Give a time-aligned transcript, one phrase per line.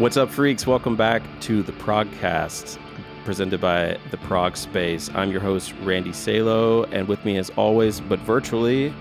[0.00, 0.66] What's up, freaks?
[0.66, 2.78] Welcome back to the Progcast,
[3.26, 5.10] presented by the Prog Space.
[5.12, 8.94] I'm your host, Randy Salo, and with me, as always, but virtually,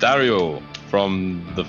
[0.00, 1.64] Dario from the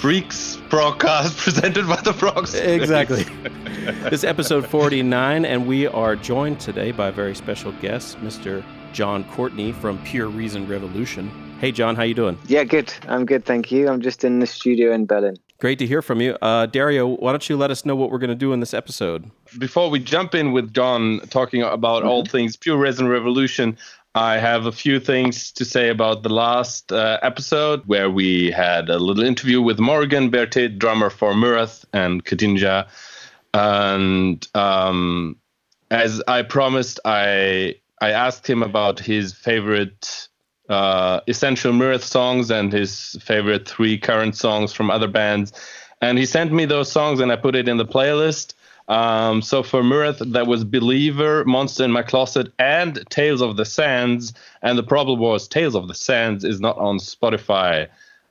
[0.00, 2.82] Freaks Progcast, presented by the Prog Space.
[2.82, 3.22] Exactly.
[4.02, 8.64] this is episode 49, and we are joined today by a very special guest, Mr.
[8.92, 11.30] John Courtney from Pure Reason Revolution.
[11.60, 12.36] Hey, John, how you doing?
[12.48, 12.92] Yeah, good.
[13.06, 13.88] I'm good, thank you.
[13.88, 15.36] I'm just in the studio in Berlin.
[15.60, 16.36] Great to hear from you.
[16.40, 18.72] Uh, Dario, why don't you let us know what we're going to do in this
[18.72, 19.28] episode?
[19.58, 23.76] Before we jump in with John talking about all things Pure Reason Revolution,
[24.14, 28.88] I have a few things to say about the last uh, episode where we had
[28.88, 32.86] a little interview with Morgan Berthet, drummer for Myrath and Kadinja.
[33.52, 35.36] And um,
[35.90, 40.27] as I promised, I I asked him about his favorite
[40.68, 45.52] uh, essential Myrath songs and his favorite three current songs from other bands.
[46.00, 48.54] And he sent me those songs and I put it in the playlist.
[48.88, 53.64] Um, so for Myrath, that was Believer, Monster in My Closet, and Tales of the
[53.64, 54.32] Sands.
[54.62, 57.88] And the problem was Tales of the Sands is not on Spotify.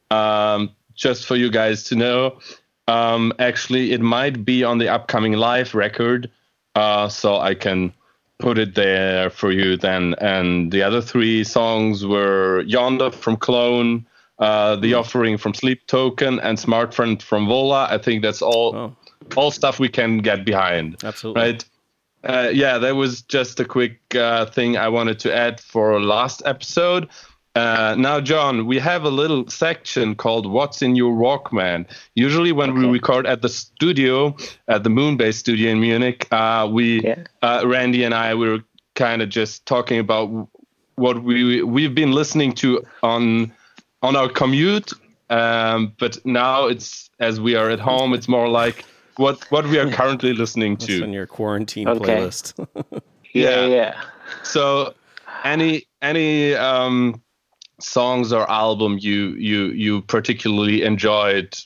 [0.09, 2.39] Um, just for you guys to know,
[2.87, 6.31] um, actually, it might be on the upcoming live record.
[6.73, 7.93] Uh, so I can
[8.39, 10.13] put it there for you then.
[10.19, 14.05] And the other three songs were Yonder from Klone,
[14.39, 17.87] uh, The Offering from Sleep Token, and Smart Friend from Vola.
[17.89, 18.95] I think that's all Oh.
[19.35, 21.03] all stuff we can get behind.
[21.03, 21.41] Absolutely.
[21.41, 21.65] Right.
[22.23, 26.41] Uh, yeah, that was just a quick uh, thing I wanted to add for last
[26.45, 27.09] episode.
[27.57, 32.73] Uh, now, John, we have a little section called "What's in Your Walkman." Usually, when
[32.75, 34.35] we record at the studio,
[34.67, 37.23] at the Moonbase studio in Munich, uh, we, Yeah.
[37.41, 38.63] uh, Randy and I, we were
[38.95, 40.27] kind of just talking about
[40.95, 43.51] what we we've been listening to on
[44.03, 44.91] on our commute.
[45.29, 48.85] Um, but now it's as we are at home, it's more like
[49.17, 51.03] what what we are currently listening What's to.
[51.03, 52.17] on your quarantine Okay.
[52.17, 52.53] playlist?
[53.33, 53.67] Yeah, Yeah.
[53.67, 54.01] yeah.
[54.43, 54.93] So,
[55.43, 57.21] any any um,
[57.79, 61.57] songs or album you you you particularly enjoyed,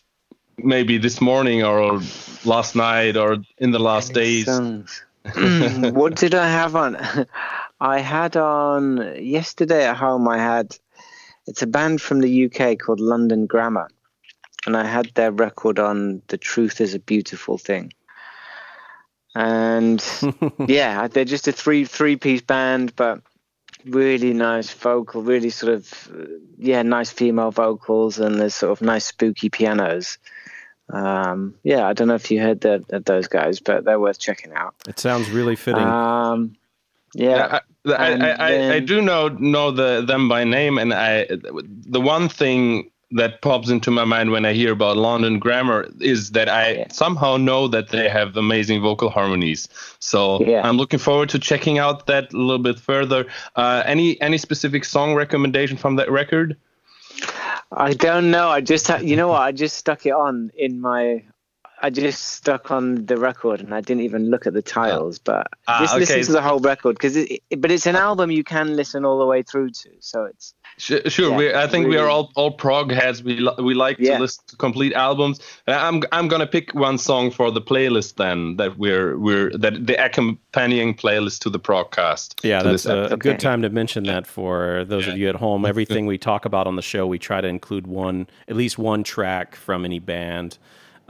[0.57, 2.01] maybe this morning or
[2.45, 4.45] last night or in the last days?
[4.45, 5.03] Songs.
[5.23, 6.97] Hmm, what did I have on?
[7.79, 10.27] I had on yesterday at home.
[10.27, 10.75] I had
[11.45, 13.87] it's a band from the UK called London Grammar,
[14.65, 17.93] and I had their record on "The Truth Is a Beautiful Thing."
[19.35, 20.03] And
[20.67, 23.21] yeah, they're just a three three piece band, but
[23.85, 26.25] really nice vocal, really sort of uh,
[26.57, 30.17] yeah, nice female vocals, and there's sort of nice spooky pianos.
[30.89, 34.53] Um, yeah, I don't know if you heard that those guys, but they're worth checking
[34.53, 34.75] out.
[34.87, 35.81] it sounds really fitting.
[35.81, 36.55] Um,
[37.13, 40.93] yeah, I, I, And I, I, I do know know the them by name, and
[40.93, 45.87] I the one thing that pops into my mind when I hear about London Grammar
[45.99, 46.87] is that I Yeah.
[46.91, 49.67] somehow know that they have amazing vocal harmonies.
[49.99, 50.67] So Yeah.
[50.67, 53.25] I'm looking forward to checking out that a little bit further.
[53.55, 56.55] Uh, any any specific song recommendation from that record?
[57.71, 58.49] I don't know.
[58.49, 59.41] I just, ha- you know what?
[59.41, 61.23] I just stuck it on in my.
[61.83, 65.47] I just stuck on the record and I didn't even look at the titles, but
[65.67, 68.75] Ah, just listen to the whole record because it- But it's an album you can
[68.75, 71.31] listen all the way through to, so it's Sure, sure.
[71.31, 73.21] Yeah, we, I think we are all all prog heads.
[73.23, 74.15] We li- we like Yeah.
[74.15, 75.39] to listen to complete albums.
[75.67, 79.85] Uh, I'm I'm gonna pick one song for the playlist then that we're we're that
[79.85, 82.43] the accompanying playlist to the progcast.
[82.43, 85.35] Yeah, that's this a, a good time to mention that for those of you at
[85.35, 85.65] home.
[85.71, 89.03] Everything we talk about on the show, we try to include one, at least one
[89.03, 90.57] track from any band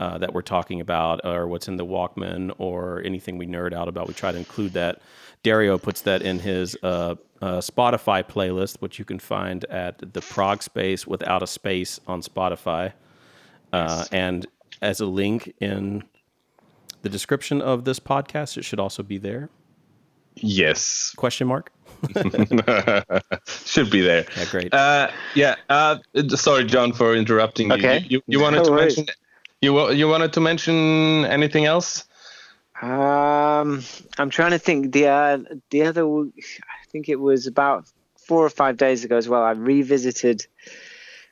[0.00, 3.88] uh, that we're talking about, or what's in the Walkman, or anything we nerd out
[3.88, 4.08] about.
[4.08, 5.00] We try to include that.
[5.42, 10.20] Dario puts that in his uh, uh, Spotify playlist, which you can find at the
[10.20, 12.92] Prog Space without a space on Spotify,
[13.72, 14.46] uh, and
[14.80, 16.04] as a link in
[17.02, 19.48] the description of this podcast, it should also be there.
[20.36, 21.72] Yes, Question mark.
[23.46, 24.24] should be there.
[24.36, 24.72] Yeah, great.
[24.72, 25.56] Uh, yeah.
[25.68, 25.98] Uh,
[26.28, 27.74] sorry, John, for interrupting you.
[27.74, 27.98] Okay.
[28.00, 28.96] You, you, you wanted No to worries.
[28.96, 29.14] mention
[29.60, 32.04] you you wanted to mention anything else?
[32.82, 33.82] Um,
[34.18, 34.92] I'm trying to think.
[34.92, 35.38] The uh,
[35.70, 37.86] the other, I think it was about
[38.18, 39.42] four or five days ago as well.
[39.42, 40.46] I revisited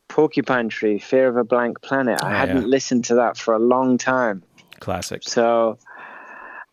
[0.09, 2.23] Porcupine Tree, Fear of a Blank Planet.
[2.23, 2.69] I Oh, hadn't yeah.
[2.69, 4.43] listened to that for a long time,
[4.79, 5.23] Classic.
[5.25, 5.79] so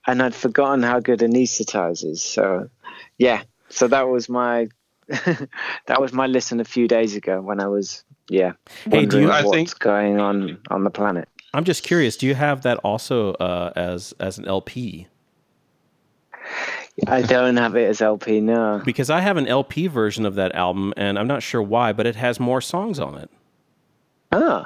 [0.06, 2.24] and I'd forgotten how good Anesthetize is.
[2.24, 2.70] So,
[3.18, 3.42] yeah.
[3.70, 4.68] So that was my
[5.08, 8.54] that was my listen a few days ago when I was yeah.
[8.86, 11.28] Hey, do you- wondering I what's think- going on on the planet?
[11.58, 12.16] I'm just curious.
[12.16, 15.08] Do you have that also uh, as as an LP?
[17.08, 18.42] I don't have it as LP.
[18.42, 18.80] No.
[18.86, 22.06] Because I have an LP version of that album, and I'm not sure why, but
[22.06, 23.32] it has more songs on it.
[24.32, 24.66] Ah.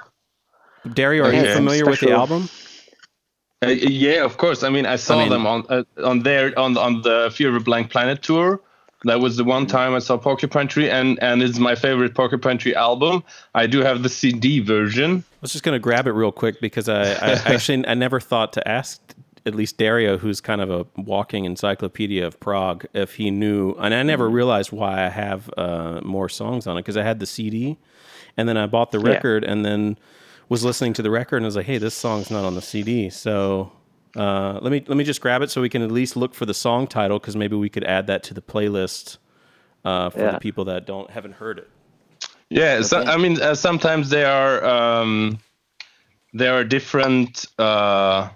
[0.94, 1.48] Dario, are Okay.
[1.48, 2.50] you familiar with the album?
[3.64, 4.62] Uh, yeah, of course.
[4.62, 7.50] I mean, I saw I mean- them on uh, on their on on the Fear
[7.50, 8.60] of a Blank Planet tour.
[9.06, 12.58] That was the one time I saw Porcupine Tree, and and it's my favorite Porcupine
[12.58, 13.24] Tree album.
[13.56, 15.24] I do have the CD version.
[15.42, 18.20] I was just going to grab it real quick because I, I actually I never
[18.20, 19.02] thought to ask
[19.46, 23.72] at least Dario, who's kind of a walking encyclopedia of prog, if he knew.
[23.80, 27.20] And I never realized why I have uh, more songs on it because I had
[27.20, 27.80] the CD,
[28.38, 29.14] and then I bought the Yeah.
[29.14, 29.98] record, and then
[30.48, 32.62] was listening to the record, and I was like, "Hey, this song's not on the
[32.62, 33.72] CD." So
[34.16, 36.46] uh, let me let me just grab it so we can at least look for
[36.46, 39.18] the song title because maybe we could add that to the playlist
[39.86, 40.32] uh, for Yeah.
[40.34, 41.70] the people that don't haven't heard it.
[42.52, 45.40] Yeah, so, I mean, uh, sometimes there are um,
[46.34, 48.28] there are different uh,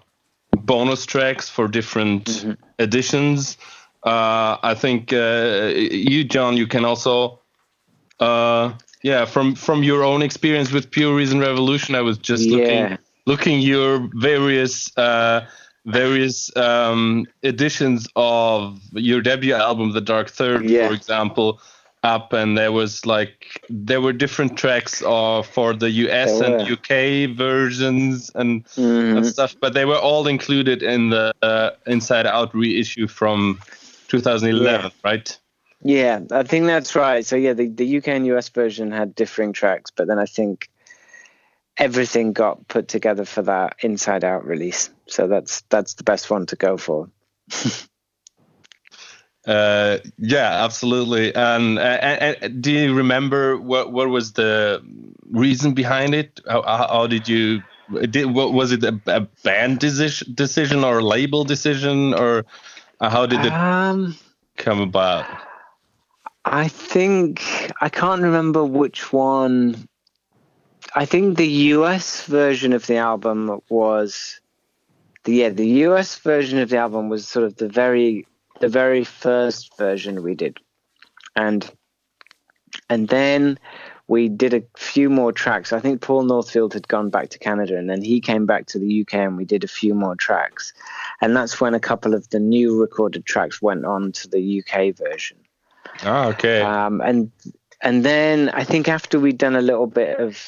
[0.51, 2.45] bonus tracks for different
[2.79, 3.57] editions.
[4.03, 7.41] Uh, I think uh, you, John, you can also,
[8.21, 8.71] uh,
[9.03, 11.93] yeah, from from your own experience with Pure Reason Revolution.
[11.95, 12.55] I was just Yeah.
[12.55, 15.45] looking looking your various uh,
[15.85, 20.87] various um, editions of your debut album, The Dark Third, Yeah.
[20.87, 21.59] for example,
[22.05, 26.55] up, and there was like there were different tracks uh, for the US and.
[26.65, 29.17] UK versions and, Mhm.
[29.17, 33.59] and stuff, but they were all included in the uh, Inside Out reissue from
[34.07, 35.39] 2011, right?
[35.83, 37.25] Yeah, I think that's right.
[37.25, 40.69] So yeah, the, the UK and US version had differing tracks, but then I think
[41.77, 44.89] everything got put together for that Inside Out release.
[45.07, 47.09] So that's that's the best one to go for.
[49.45, 51.33] Uh, yeah, absolutely.
[51.35, 54.81] And, and, and do you remember what what was the
[55.29, 56.39] reason behind it?
[56.47, 57.61] How, how did you
[58.09, 62.45] did what was it a, a band decision decision or a label decision or
[62.99, 64.17] how did it Um,
[64.57, 65.25] come about?
[66.43, 67.43] I think
[67.81, 69.87] I can't remember which one.
[70.95, 74.39] I think the US version of the album was
[75.23, 78.25] the yeah the US version of the album was sort of the very
[78.59, 80.59] the very first version we did,
[81.35, 81.69] and
[82.89, 83.59] and then
[84.07, 85.73] we did a few more tracks.
[85.73, 88.79] I think Paul Northfield had gone back to Canada, and then he came back to
[88.79, 90.73] the UK, and we did a few more tracks,
[91.21, 94.95] and that's when a couple of the new recorded tracks went on to the UK
[94.95, 95.37] version.
[96.03, 96.61] Ah, okay.
[96.61, 97.31] Um, and
[97.81, 100.39] and then I think after we'd done a little bit of,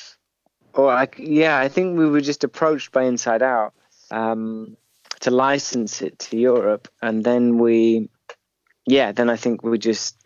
[0.73, 3.73] or I, yeah, I think we were just approached by Inside Out
[4.11, 4.77] um,
[5.21, 8.09] to license it to Europe, and then we,
[8.85, 10.17] yeah, then I think we just,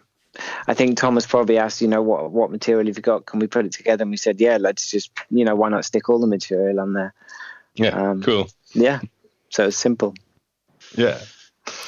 [0.68, 3.26] I think Thomas probably asked, you know, what what material have you got?
[3.26, 4.04] Can we put it together?
[4.04, 6.94] And we said, yeah, let's just, you know, why not stick all the material on
[6.94, 7.14] there?
[7.76, 8.50] yeah, um, cool.
[8.74, 9.00] Yeah,
[9.50, 10.14] so it's simple.
[10.96, 11.20] Yeah.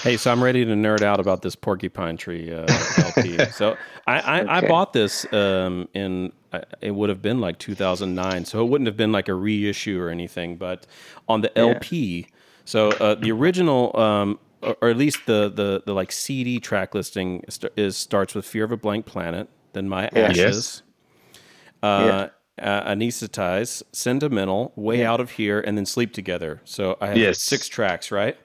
[0.02, 2.68] Hey, so I'm ready to nerd out about this Porcupine Tree uh,
[2.98, 3.46] LP.
[3.52, 8.46] so I, I, I bought this um, in uh, it would have been like 2009,
[8.46, 10.58] so it wouldn't have been like a reissue or anything.
[10.58, 10.86] But
[11.28, 12.28] on the LP,
[12.66, 16.94] so uh, the original, um, or, or at least the, the the like CD track
[16.96, 20.30] listing st- is starts with "Fear of a Blank Planet," then "My Yeah.
[20.30, 20.84] Ashes."
[21.82, 22.28] Uh,
[22.62, 26.62] uh, anesthetize, sentimental, way out of here, and then sleep together.
[26.66, 27.42] So I have Yes.
[27.42, 28.38] six tracks, right?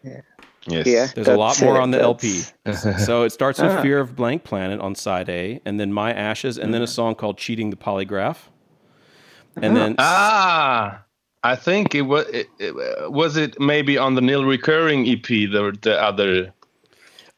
[0.66, 0.86] Yes.
[0.86, 1.06] Yeah.
[1.14, 2.56] There's a lot more it, on the that's-
[2.86, 2.98] LP.
[3.04, 3.82] so it starts with Ah.
[3.82, 7.14] Fear of Blank Planet on side A, and then My Ashes, and then a song
[7.14, 8.48] called Cheating the Polygraph.
[9.60, 11.02] And then Ah,
[11.52, 12.26] I think it was.
[12.28, 15.22] It, it, was it maybe on the nil recurring EP?
[15.26, 16.52] The the other.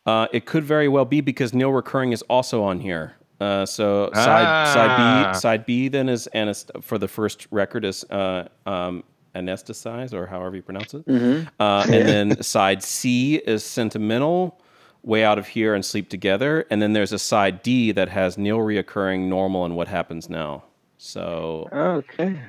[0.06, 3.14] uh, it could very well be because Nil Recurring is also on here.
[3.40, 4.72] Uh, so side Ah.
[4.74, 4.92] side
[5.32, 10.26] B side B then is anest- for the first record is uh, um, anesthetize or
[10.26, 14.60] however you pronounce it, uh, and then side C is sentimental,
[15.02, 18.36] way out of here and sleep together, and then there's a side D that has
[18.36, 20.64] Nil reoccurring, normal, and what happens now.
[20.98, 22.40] So Okay.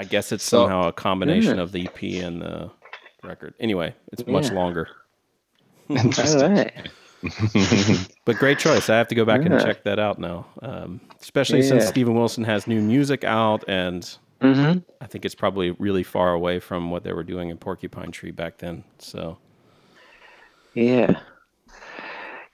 [0.00, 1.62] I guess it's So- somehow a combination Yeah.
[1.62, 2.70] of the EP and the
[3.22, 3.52] record.
[3.60, 4.54] Anyway, it's much Yeah.
[4.54, 4.88] longer.
[5.90, 6.72] Right.
[8.24, 8.88] But great choice.
[8.88, 10.46] I have to go back and check that out now.
[10.62, 11.90] Um, especially since Yeah.
[11.90, 14.02] Steven Wilson has new music out, and
[14.40, 14.78] Mm-hmm.
[15.02, 18.30] I think it's probably really far away from what they were doing in Porcupine Tree
[18.30, 18.84] back then.
[18.98, 19.36] So
[20.72, 21.20] Yeah.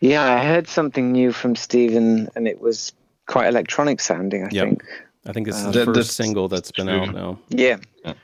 [0.01, 2.93] Yeah, I heard something new from Steven and it was
[3.27, 4.65] quite electronic sounding, I Yep.
[4.67, 4.85] think.
[5.29, 7.01] I think this is Uh, the That- first single that's been true.
[7.01, 7.39] out now.
[7.49, 7.77] Yeah.
[8.05, 8.15] Yeah.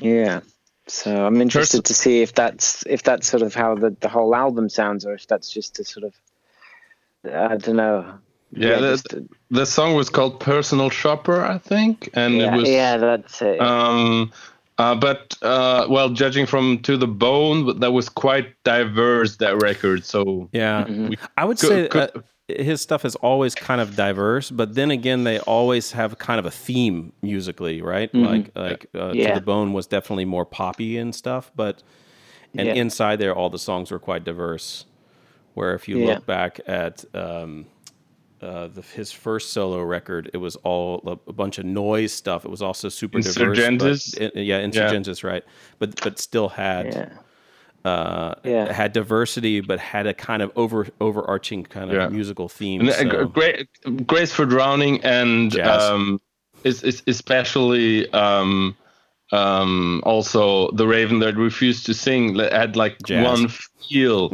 [0.00, 0.40] Yeah.
[0.86, 4.34] So I'm interested to see if that's if that's sort of how the, the whole
[4.34, 6.14] album sounds or if that's just a sort of
[7.24, 8.04] I don't know.
[8.52, 8.92] Yeah, the,
[9.50, 12.68] a- the song was called "Personal Shopper," I think, and yeah, it was.
[12.68, 13.60] yeah, that's it.
[13.60, 14.32] Um,
[14.78, 20.04] uh, but uh, well, judging from "To the Bone," that was quite diverse that record.
[20.04, 21.16] So Yeah, Mhm.
[21.36, 22.20] I would Could- say could- uh,
[22.58, 26.46] his stuff is always kind of diverse, but then again, they always have kind of
[26.46, 28.12] a theme musically, right?
[28.12, 28.26] Mm-hmm.
[28.26, 29.28] Like like uh, Yeah.
[29.34, 31.82] to the bone was definitely more poppy and stuff, but
[32.56, 32.74] and Yeah.
[32.74, 34.86] inside there, all the songs were quite diverse.
[35.54, 36.06] Where if you Yeah.
[36.14, 37.66] look back at um,
[38.40, 42.44] uh, the, his first solo record, it was all a, a bunch of noise stuff.
[42.44, 44.12] It was also super diverse.
[44.14, 45.44] But it- yeah, Insurgentes, right?
[45.78, 47.08] But but still had Yeah.
[47.84, 48.72] Uh, Yeah.
[48.72, 52.08] had diversity, but had a kind of over overarching kind of Yeah.
[52.08, 52.80] musical theme.
[52.82, 53.68] And, uh, so- great,
[54.06, 56.20] Grace for Drowning, and um,
[56.64, 58.76] is, is especially um,
[59.32, 63.24] um, also the Raven that refused to sing had like Jazz.
[63.24, 64.32] one feel.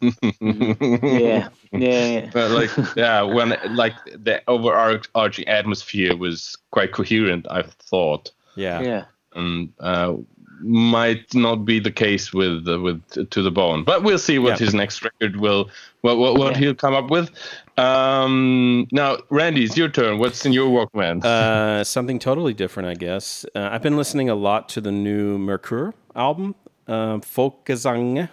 [0.00, 0.74] Yeah.
[0.80, 1.48] Yeah.
[1.72, 2.30] Yeah.
[2.32, 8.80] But like yeah, when like the overarching atmosphere was quite coherent, I thought, yeah.
[8.80, 9.04] Yeah.
[9.34, 10.14] and uh,
[10.60, 13.84] might not be the case with uh, with To the Bone.
[13.84, 14.64] But we'll see what Yeah.
[14.66, 15.70] his next record will
[16.02, 16.58] what what, what Yeah.
[16.58, 17.30] he'll come up with.
[17.78, 20.18] Um, now, Randy, it's your turn.
[20.18, 21.24] What's in your Walkman?
[21.24, 23.44] Uh, something totally different, I guess.
[23.54, 26.54] Uh, I've been listening a lot to the new Myrkur album,
[26.88, 28.28] um, Folkesange,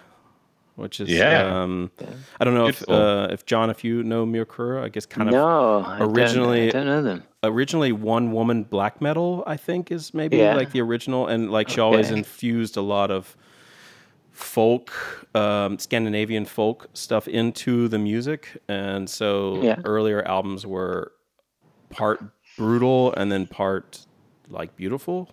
[0.76, 1.62] which is Yeah.
[1.62, 1.90] Um,
[2.40, 5.34] I don't know if uh, if John, if you know Myrkur, I guess kind of
[5.34, 5.84] No.
[5.86, 7.22] I don't- originally- I don't know them.
[7.46, 9.42] Originally one woman black metal.
[9.46, 10.54] I think is maybe Yeah.
[10.54, 13.36] like the original, and like she always infused a lot of
[14.30, 14.92] folk,
[15.34, 19.76] um, Scandinavian folk stuff into the music, and so Yeah.
[19.84, 21.12] earlier albums were
[21.90, 22.20] part
[22.56, 24.06] brutal and then part
[24.48, 25.28] like beautiful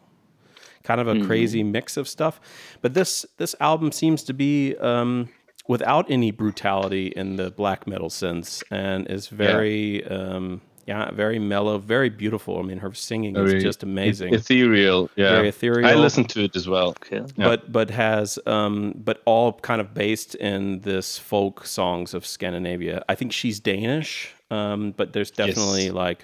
[0.84, 1.25] kind of a Mm-hmm.
[1.27, 2.39] crazy mix of stuff
[2.82, 5.30] but this this album seems to be um,
[5.68, 11.77] without any brutality in the black metal sense and is very um, yeah very mellow
[11.95, 15.29] very beautiful i mean her singing Very is just amazing Ethereal, yeah.
[15.36, 15.88] Very ethereal.
[15.91, 16.89] I listened to it as well.
[17.07, 17.27] Cool.
[17.38, 17.48] Yeah.
[17.50, 18.75] but but has um,
[19.07, 22.98] but all kind of based in this folk songs of Scandinavia.
[23.12, 24.12] I think she's Danish,
[24.57, 26.19] um, but there's definitely like,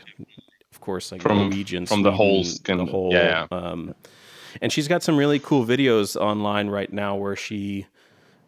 [0.74, 3.94] of course, like From- Norwegian from the whole Sweden, the Scand- whole, yeah, Um,
[4.62, 7.86] and she's got some really cool videos online right now where she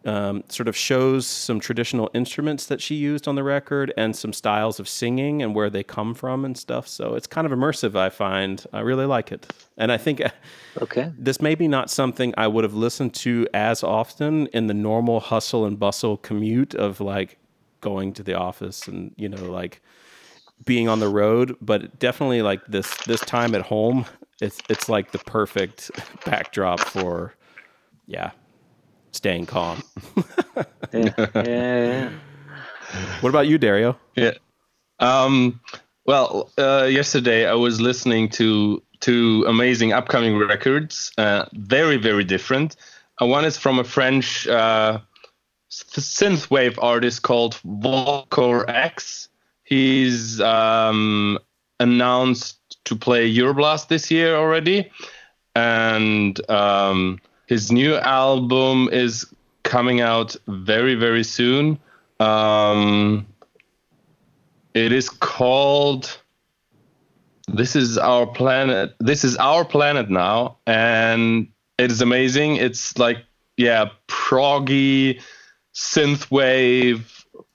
[0.04, 4.32] um, sort of shows some traditional instruments that she used on the record and some
[4.32, 6.88] styles of singing and where they come from and stuff.
[6.88, 7.94] So it's kind of immersive.
[7.96, 10.22] I find I really like it, and I think
[10.80, 11.12] Okay.
[11.18, 15.20] this may be not something I would have listened to as often in the normal
[15.20, 17.38] hustle and bustle commute of like
[17.80, 19.80] going to the office and you know like
[20.64, 24.06] being on the road, but definitely like this this time at home,
[24.40, 25.90] it's it's like the perfect
[26.24, 27.34] backdrop for
[28.06, 28.32] yeah,
[29.12, 29.82] staying calm.
[30.92, 31.12] Yeah.
[31.18, 31.30] yeah.
[31.44, 32.10] yeah.
[33.20, 33.96] What about you, Dario?
[34.16, 34.32] Yeah.
[34.98, 35.60] Um,
[36.04, 42.76] well, uh, yesterday I was listening to two amazing upcoming records, uh, very, very different.
[43.20, 44.98] Uh, one is from a French uh,
[45.70, 49.28] synthwave artist called Volkor X.
[49.64, 51.38] He's um,
[51.78, 54.90] announced to play Euroblast this year already,
[55.54, 59.26] and um, his new album is
[59.64, 61.80] coming out very, very soon.
[62.20, 63.26] Um,
[64.72, 66.16] it is called
[67.48, 68.94] This is Our Planet.
[69.00, 70.58] This is Our Planet now.
[70.68, 72.54] And it is amazing.
[72.54, 73.18] It's like,
[73.56, 75.20] yeah, proggy,
[75.74, 77.02] synthwave,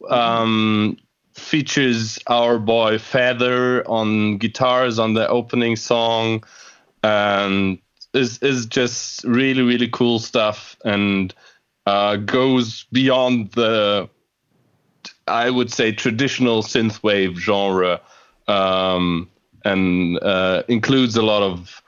[0.09, 0.97] um,
[1.35, 6.43] features our boy Feather on guitars on the opening song.
[7.01, 7.79] And
[8.15, 11.33] is is just really, really cool stuff and
[11.85, 14.09] uh, goes beyond the
[15.27, 18.01] I would say traditional synthwave genre,
[18.47, 19.29] um,
[19.63, 21.81] and uh, includes a lot of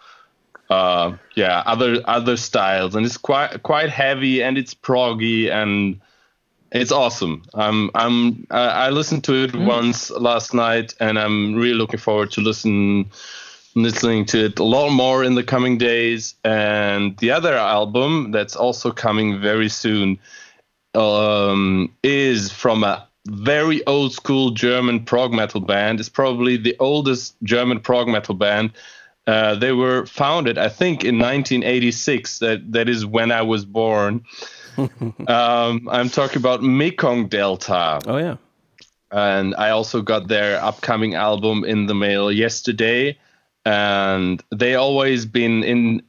[0.69, 6.00] uh, yeah other other styles, and it's quite quite heavy and it's proggy and
[6.72, 7.43] it's awesome.
[7.53, 12.31] I'm I'm I I listened to it once last night, and I'm really looking forward
[12.31, 13.10] to listen
[13.84, 16.36] listening to it a lot more in the coming days.
[16.43, 20.19] And the other album that's also coming very soon
[20.93, 26.00] um, is from a very old school German prog metal band.
[26.00, 28.72] It's probably the oldest German prog metal band.
[29.25, 32.39] Uh, they were founded, I think, in 1986.
[32.39, 34.24] That that is when I was born.
[34.77, 38.38] um, I'm talking about Mekong Delta, Oh yeah,
[39.12, 43.17] and I also got their upcoming album in the mail yesterday.
[43.67, 46.01] And they always been in.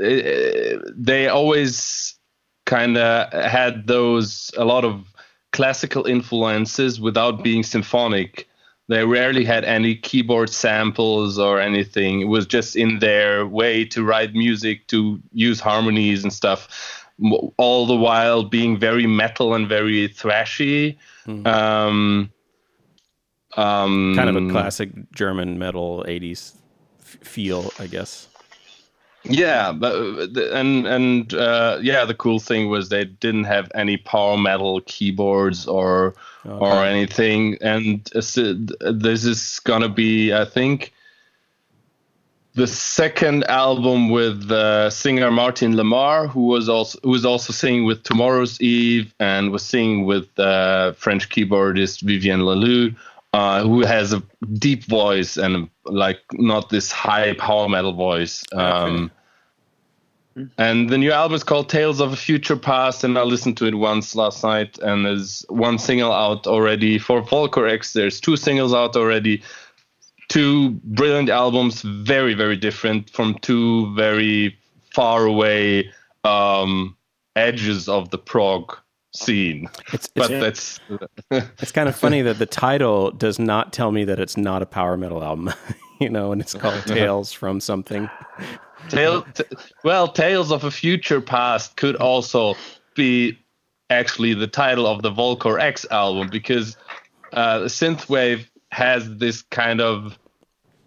[0.00, 2.14] Eh, eh, they always
[2.66, 5.02] kind of had those a lot of
[5.52, 8.46] classical influences without being symphonic.
[8.88, 12.20] They rarely had any keyboard samples or anything.
[12.20, 16.68] It was just in their way to write music, to use harmonies and stuff,
[17.56, 20.98] all the while being very metal and very thrashy.
[21.24, 21.46] Hmm.
[21.46, 22.30] Um,
[23.56, 26.54] Um, kind of a classic German metal '80s
[27.00, 28.28] f- feel, I guess.
[29.24, 29.94] Yeah, but
[30.52, 35.66] and and uh, yeah, the cool thing was they didn't have any power metal keyboards
[35.66, 36.14] or
[36.46, 36.64] okay.
[36.64, 38.20] or anything, and uh,
[38.92, 40.92] this is gonna be, I think,
[42.54, 47.84] the second album with uh, singer Martin LeMar, who was also who was also singing
[47.84, 52.94] with Tomorrow's Eve and was singing with uh, French keyboardist Vivian Lalu,
[53.32, 54.22] uh, who has a
[54.54, 58.44] deep voice and like not this high power metal voice.
[58.52, 59.10] Um,
[60.36, 60.48] okay.
[60.56, 63.66] And the new album is called Tales of a Future Past, and I listened to
[63.66, 64.78] it once last night.
[64.78, 67.92] And there's one single out already for Volkor X.
[67.92, 69.42] There's two singles out already
[70.28, 74.56] two brilliant albums, very very different from two very
[74.90, 75.90] far away
[76.24, 76.96] um,
[77.36, 78.76] edges of the prog
[79.18, 79.68] scene.
[79.92, 80.80] It's, but it's,
[81.30, 84.62] that's it's kind of funny that the title does not tell me that it's not
[84.62, 85.52] a power metal album.
[86.00, 88.08] you know, and it's called Tales from something.
[88.88, 89.44] Tale, t-
[89.84, 92.54] well, Tales of a Future Past could also
[92.94, 93.38] be
[93.90, 96.76] actually the title of the Volkor X album because
[97.32, 100.18] uh, synthwave has this kind of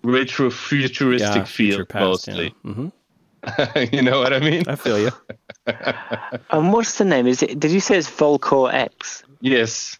[0.03, 2.55] retro futuristic yeah, feel past, mostly.
[2.63, 2.71] Yeah.
[2.71, 3.95] Mm-hmm.
[3.95, 4.63] you know what I mean?
[4.67, 5.11] I feel you.
[6.49, 7.27] um, what's the name?
[7.27, 7.59] Is it?
[7.59, 9.23] Did you say it's Volkor X?
[9.41, 9.99] Yes.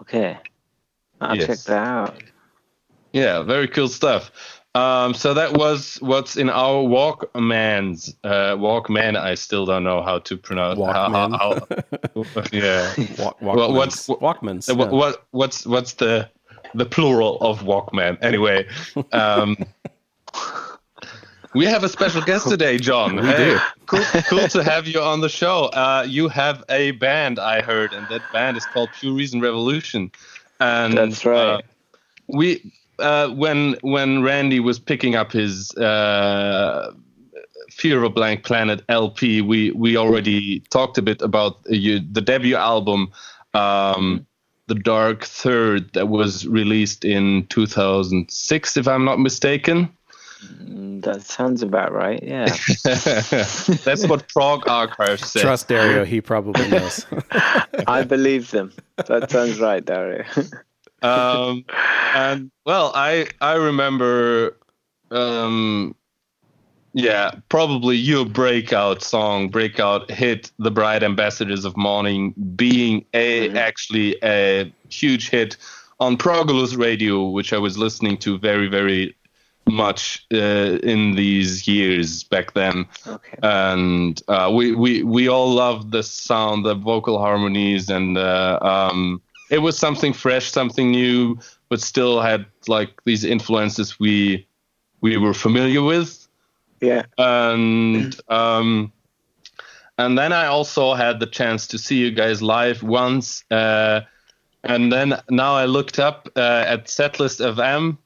[0.00, 0.38] Okay,
[1.20, 1.46] I'll yes.
[1.46, 2.22] check that out.
[3.12, 4.30] Yeah, very cool stuff.
[4.74, 9.16] Um, so that was what's in our Walkman's uh, Walkman.
[9.16, 10.78] I still don't know how to pronounce.
[10.78, 11.38] Walkman.
[11.38, 12.94] How, how, yeah.
[13.22, 13.74] Walk, Walkmans.
[13.74, 14.68] What's Walkmans?
[14.68, 14.86] Yeah.
[14.86, 16.28] What, what's what's the
[16.74, 18.18] the plural of Walkman.
[18.22, 18.66] Anyway,
[19.12, 19.56] um,
[21.54, 23.16] we have a special guest today, John.
[23.16, 23.58] We hey, do.
[23.86, 25.66] Cool, cool to have you on the show.
[25.66, 30.10] Uh, you have a band, I heard, and that band is called Pure Reason Revolution.
[30.60, 31.36] And that's right.
[31.36, 31.60] Uh,
[32.28, 36.92] we uh, when when Randy was picking up his uh,
[37.70, 42.20] Fear of a Blank Planet LP, we we already talked a bit about you, the
[42.20, 43.10] debut album.
[43.54, 44.26] Um,
[44.68, 49.90] the Dark Third that was released in 2006, if I'm not mistaken.
[50.42, 52.22] Mm, that sounds about right.
[52.22, 52.46] Yeah.
[52.84, 55.42] That's what Prog Archive said.
[55.42, 57.06] Trust Dario, he probably knows.
[57.86, 58.72] I believe them.
[59.06, 60.24] That sounds right, Dario.
[61.02, 61.64] um,
[62.14, 64.56] and well, I I remember
[65.10, 65.94] um,
[66.94, 73.56] yeah, probably your breakout song, breakout hit, "The Bright Ambassadors of Morning," being a mm-hmm.
[73.56, 75.56] actually a huge hit
[76.00, 79.16] on Progulus Radio, which I was listening to very, very
[79.66, 82.86] much uh, in these years back then.
[83.06, 83.38] Okay.
[83.42, 89.22] And uh, we, we we all loved the sound, the vocal harmonies, and uh, um,
[89.50, 94.46] it was something fresh, something new, but still had like these influences we
[95.00, 96.22] we were familiar with
[96.82, 97.04] yeah.
[97.16, 98.92] And um,
[99.96, 103.44] and then I also had the chance to see you guys live once.
[103.50, 104.02] Uh,
[104.64, 107.98] and then now I looked up uh, at Setlist FM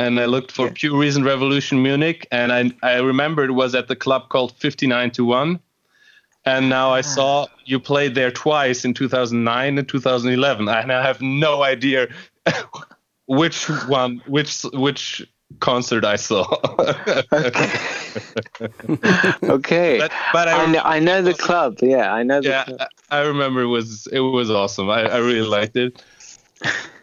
[0.00, 0.72] and I looked for yeah.
[0.74, 5.10] Pure Reason Revolution Munich, and I I remember it was at the club called 59
[5.12, 5.60] to One.
[6.46, 7.02] And now I ah.
[7.02, 12.08] saw you played there twice in 2009 and 2011, and I have no idea
[13.26, 15.22] which one, which which
[15.58, 16.46] concert I saw.
[17.32, 17.72] okay.
[19.42, 19.98] okay.
[19.98, 21.78] But, but I, I, know, I, know, the club.
[21.82, 22.40] Yeah, I know.
[22.42, 22.88] yeah, club.
[23.10, 24.88] I remember it was it was awesome.
[24.88, 26.02] I, I really liked it.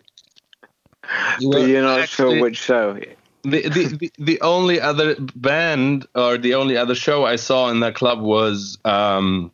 [1.50, 3.00] but you're not actually, sure which show.
[3.44, 7.80] The, the, the, the only other band or the only other show I saw in
[7.82, 9.52] that club was um,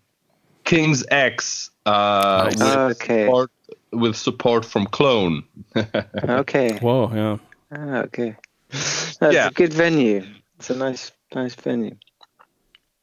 [0.63, 1.69] King's X.
[1.85, 3.25] Uh, with okay.
[3.25, 3.51] Support,
[3.91, 5.43] with support from Klone.
[6.15, 6.77] okay.
[6.79, 7.37] Whoa, yeah.
[7.71, 8.35] Ah, okay.
[8.69, 9.47] That's yeah.
[9.47, 10.25] a good venue.
[10.57, 11.97] It's a nice, nice venue.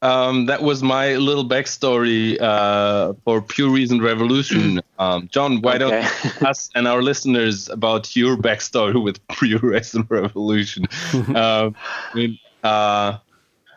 [0.03, 4.81] Um, that was my little backstory uh, for Pure Reason Revolution.
[4.97, 6.01] Um, John, why okay.
[6.01, 10.87] don't us and our listeners about your backstory with Pure Reason Revolution?
[11.13, 11.71] uh,
[12.13, 13.19] I mean, uh,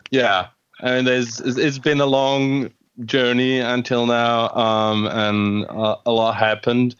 [0.09, 0.47] yeah,
[0.79, 2.71] and there's it's been a long
[3.03, 6.95] journey until now, um, and uh, a lot happened.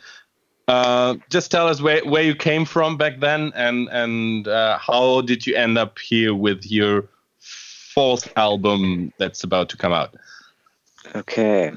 [0.67, 5.21] Uh, just tell us where, where you came from back then and and uh, how
[5.21, 7.07] did you end up here with your
[7.95, 10.15] fourth album that's about to come out.
[11.15, 11.71] Okay.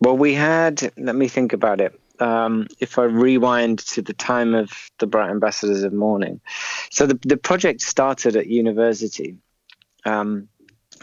[0.00, 1.98] Well we had let me think about it.
[2.20, 6.40] Um, if i rewind to the time of the bright ambassadors of morning.
[6.90, 9.36] So the, the project started at university.
[10.04, 10.48] Um,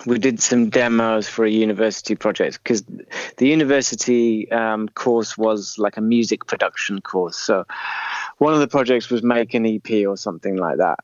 [0.06, 2.84] we did some demos for a university project because
[3.38, 7.36] the university um, course was like a music production course.
[7.36, 7.66] So
[8.42, 10.98] one of the projects was make an EP or something like that.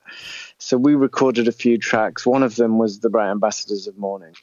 [0.57, 2.25] So we recorded a few tracks.
[2.25, 4.33] One of them was the Bright Ambassadors of Morning.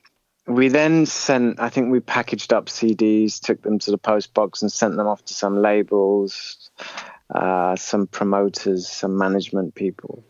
[0.46, 4.62] We then sent, I think we packaged up CDs, took them to the post box,
[4.62, 6.70] and sent them off to some labels,
[7.35, 10.22] uh, some promoters, some management people.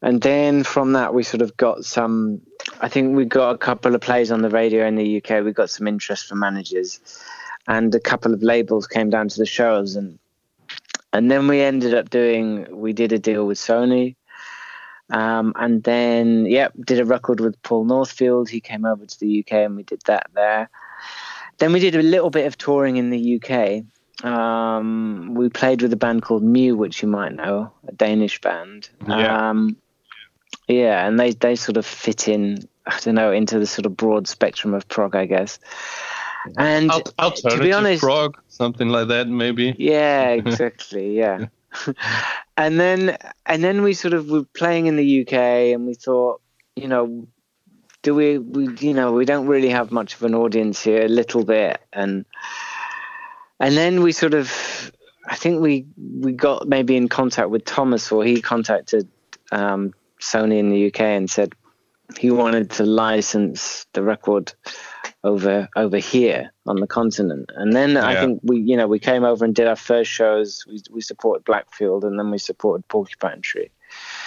[0.00, 2.40] And then from that, we sort of got some.
[2.80, 5.44] I think we got a couple of plays on the radio in the UK.
[5.44, 6.98] We got some interest from managers,
[7.68, 10.18] and a couple of labels came down to the shows, and
[11.14, 12.66] and then we ended up doing.
[12.70, 14.16] We did a deal with Sony,
[15.10, 18.48] um, and then, yep, did a record with Paul Northfield.
[18.48, 20.70] He came over to the UK and we did that there.
[21.58, 23.84] Then we did a little bit of touring in the UK.
[24.24, 28.88] Um, we played with a band called Mew, which you might know, a Danish band.
[29.06, 29.50] Yeah.
[29.50, 29.76] Um,
[30.66, 33.96] yeah, and they, they sort of fit in, I don't know, into the sort of
[33.96, 35.58] broad spectrum of prog, I guess.
[36.56, 39.74] And Alternative to be honest, prog, something like that, maybe.
[39.78, 41.16] Yeah, exactly.
[41.16, 41.46] Yeah.
[42.56, 45.32] and then and then we sort of were playing in the UK,
[45.74, 46.40] and we thought,
[46.76, 47.26] you know,
[48.02, 51.08] do we we you know we don't really have much of an audience here, a
[51.08, 52.24] little bit, and
[53.58, 54.92] and then we sort of
[55.26, 55.86] I think we
[56.20, 59.08] we got maybe in contact with Thomas, or he contacted
[59.50, 61.54] um, Sony in the UK and said
[62.18, 64.52] he wanted to license the record
[65.24, 67.50] over over here on the continent.
[67.56, 68.06] And then yeah.
[68.06, 70.64] I think we, you know, we came over and did our first shows.
[70.68, 73.70] We we supported Blackfield, and then we supported Porcupine Tree.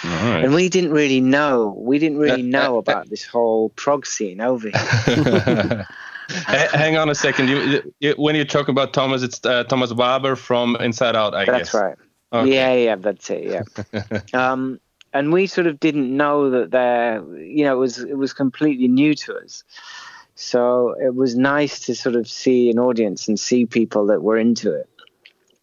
[0.04, 0.44] Right.
[0.44, 1.74] And we didn't really know.
[1.78, 5.86] We didn't really know about this whole prog scene over here.
[6.28, 7.48] Hang on a second.
[7.48, 11.44] You, you, when you talk about Thomas, it's uh, Thomas Waber from Inside Out, I
[11.44, 11.72] that's guess.
[11.72, 11.96] That's right.
[12.32, 12.54] Okay.
[12.54, 13.64] Yeah, yeah, that's it.
[13.92, 14.20] Yeah.
[14.52, 14.78] um,
[15.12, 17.22] and we sort of didn't know that there.
[17.38, 19.64] You know, it was it was completely new to us.
[20.40, 24.38] So it was nice to sort of see an audience and see people that were
[24.38, 24.88] into it,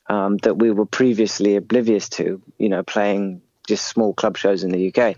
[0.08, 4.72] um, that we were previously oblivious to, you know, playing just small club shows in
[4.72, 5.16] the UK.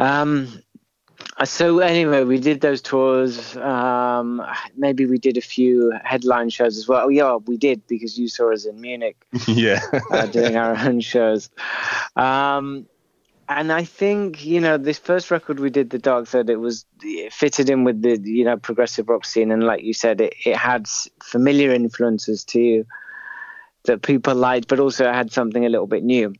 [0.00, 0.60] Um,
[1.44, 3.56] so anyway, we did those tours.
[3.56, 4.44] Um,
[4.76, 7.04] maybe we did a few headline shows as well.
[7.04, 9.24] Oh, yeah, we did because you saw us in Munich.
[9.46, 9.78] yeah,
[10.10, 11.48] uh, doing our own shows.
[12.16, 12.86] Um,
[13.48, 16.84] and I think you know this first record we did, the Dark Third, it was
[17.02, 20.34] it fitted in with the you know progressive rock scene, and like you said, it
[20.44, 20.86] it had
[21.22, 22.86] familiar influences to you
[23.84, 26.34] that people liked, but also had something a little bit new.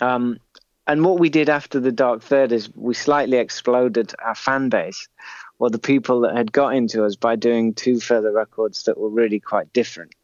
[0.00, 0.38] Um,
[0.86, 5.08] and what we did after the Dark Third is we slightly exploded our fan base,
[5.58, 9.08] or the people that had got into us by doing two further records that were
[9.08, 10.14] really quite different.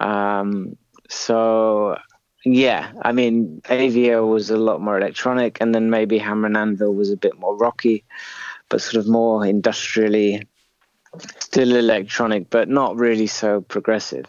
[0.00, 0.76] Um,
[1.08, 1.96] so
[2.44, 6.94] yeah, I mean, AVO was a lot more electronic, and then maybe Hammer and Anvil
[6.94, 8.04] was a bit more rocky,
[8.68, 10.46] but sort of more industrially,
[11.38, 14.26] still electronic, but not really so progressive.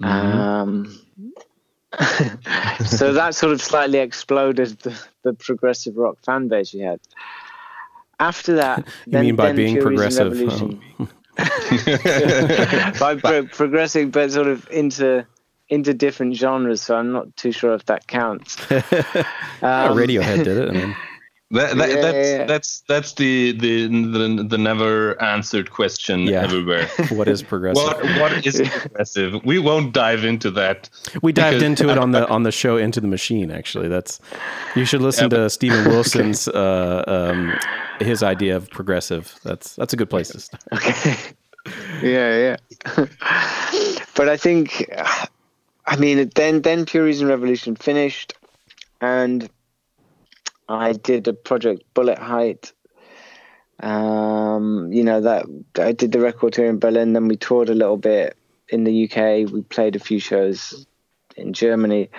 [0.00, 0.38] Mm-hmm.
[0.38, 1.00] Um,
[2.86, 7.00] so that sort of slightly exploded the, the, progressive rock fan base we had.
[8.20, 10.34] After that, you then, mean by being progressive?
[10.38, 10.78] Oh.
[12.98, 15.26] by pro- progressing, but sort of into
[15.68, 18.60] into different genres, so I'm not too sure if that counts.
[18.70, 18.80] um,
[19.62, 20.68] yeah, Radiohead did it.
[20.68, 20.96] I mean.
[21.52, 22.44] That, that, yeah, that's yeah.
[22.44, 26.42] that's that's the, the the the never answered question yeah.
[26.42, 26.88] everywhere.
[27.10, 27.84] what is progressive?
[27.84, 29.44] what, what is progressive?
[29.44, 30.90] We won't dive into that.
[31.22, 33.52] We dived into it on the on the show Into the Machine.
[33.52, 34.18] Actually, that's
[34.74, 36.58] you should listen to Steven Wilson's okay.
[36.58, 37.56] uh, um,
[38.00, 39.32] his idea of progressive.
[39.44, 40.64] That's that's a good place to start.
[40.72, 41.14] Okay.
[42.02, 42.56] yeah,
[42.96, 43.06] yeah.
[44.16, 44.84] but I think
[45.86, 48.34] I mean, then then Pure Reason Revolution finished,
[49.00, 49.48] and
[50.68, 52.72] I did a project Bullet Height.
[53.78, 55.46] Um, you know that
[55.78, 57.12] I did the record here in Berlin.
[57.12, 58.36] Then we toured a little bit
[58.68, 59.52] in the UK.
[59.52, 60.86] We played a few shows
[61.36, 62.10] in Germany,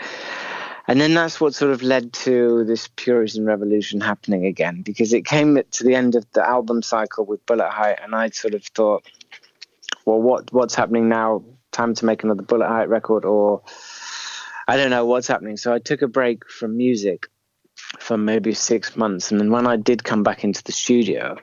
[0.88, 5.12] and then that's what sort of led to this Pure Reason Revolution happening again because
[5.12, 8.54] it came to the end of the album cycle with Bullet Height, and I sort
[8.54, 9.06] of thought,
[10.06, 11.44] well, what what's happening now?
[11.78, 13.62] Time to make another Bullet Height record, or
[14.68, 15.58] I don't know what's happening.
[15.58, 17.28] So I took a break from music
[18.00, 21.38] for maybe six months, and then when I did come back into the studio,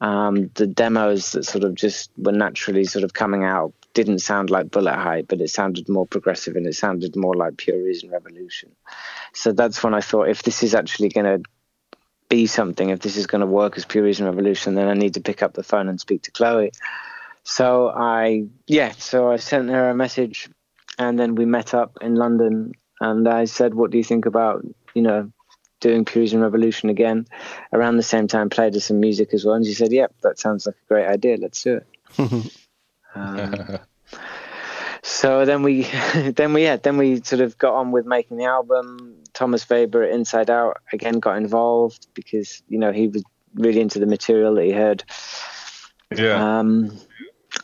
[0.00, 4.50] um, the demos that sort of just were naturally sort of coming out didn't sound
[4.50, 8.10] like Bullet Height, but it sounded more progressive and it sounded more like Pure Reason
[8.10, 8.72] Revolution.
[9.32, 11.48] So that's when I thought, if this is actually going to
[12.28, 15.14] be something, if this is going to work as Pure Reason Revolution, then I need
[15.14, 16.72] to pick up the phone and speak to Chloe.
[17.44, 20.48] So I, yeah, so I sent her a message
[20.98, 24.64] and then we met up in London and I said, what do you think about,
[24.94, 25.32] you know,
[25.80, 27.26] doing Pure Reason Revolution again?
[27.72, 29.56] Around the same time, played her some music as well.
[29.56, 31.36] And she said, yep, that sounds like a great idea.
[31.36, 31.86] Let's do it.
[33.14, 33.78] um,
[35.02, 35.82] so so then we
[36.36, 40.04] then we yeah then we sort of got on with making the album thomas waber
[40.04, 43.22] inside out again got involved because you know he was
[43.54, 45.04] really into the material that he heard
[46.16, 46.58] Yeah.
[46.58, 46.98] um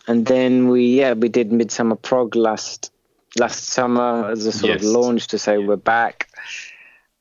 [0.09, 2.91] and then we yeah we did midsummer prog last
[3.39, 4.83] last summer as a sort Yes.
[4.83, 6.29] of launch to say we're back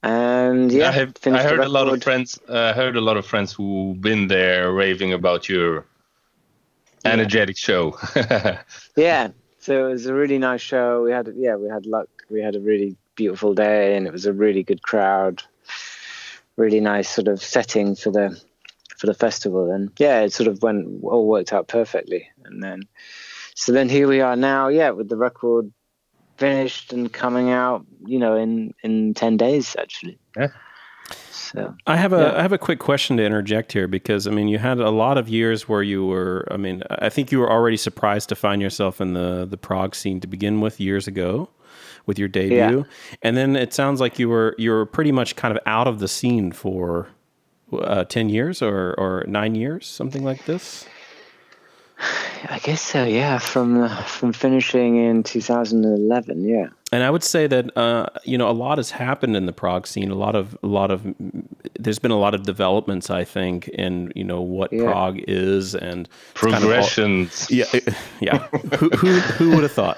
[0.03, 3.25] and yeah I have I heard a lot of friends uh, heard a lot of
[3.25, 5.85] friends who've been there raving about your
[7.05, 7.97] energetic show.
[8.95, 9.29] Yeah.
[9.59, 11.03] So it was a really nice show.
[11.03, 12.09] We had yeah, we had luck.
[12.29, 15.43] We had a really beautiful day and it was a really good crowd.
[16.55, 18.39] Really nice sort of setting for the
[18.97, 22.29] for the festival and yeah, it sort of went all worked out perfectly.
[22.47, 22.81] And then
[23.55, 25.71] so then here we are now, yeah, with the record
[26.37, 30.17] finished and coming out, you know, in in 10 days actually.
[30.35, 30.47] Yeah.
[31.31, 32.41] So I have a I Yeah.
[32.41, 35.29] have a quick question to interject here because I mean you had a lot of
[35.29, 38.99] years where you were I mean I think you were already surprised to find yourself
[39.01, 41.49] in the the prog scene to begin with years ago
[42.05, 42.85] with your debut
[43.21, 45.99] and then it sounds like you were you were pretty much kind of out of
[45.99, 47.07] the scene for
[47.73, 50.85] uh, 10 years or or 9 years something like this
[52.49, 56.67] I guess so, yeah, from from finishing in 2011, yeah.
[56.91, 59.87] And I would say that uh, you know a lot has happened in the prog
[59.87, 60.09] scene.
[60.11, 61.03] A lot of a lot of
[61.79, 63.09] there's been a lot of developments.
[63.09, 64.83] I think in you know what Yeah.
[64.83, 67.47] prog is and it's kind of all- Progressions.
[67.49, 67.65] yeah,
[68.21, 68.47] yeah.
[68.77, 69.97] who, who who would have thought?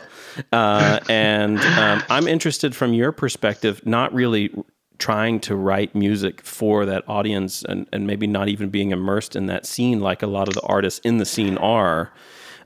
[0.53, 4.51] Uh, and um, I'm interested from your perspective, not really
[4.99, 9.47] trying to write music for that audience, and and maybe not even being immersed in
[9.47, 12.11] that scene like a lot of the artists in the scene are.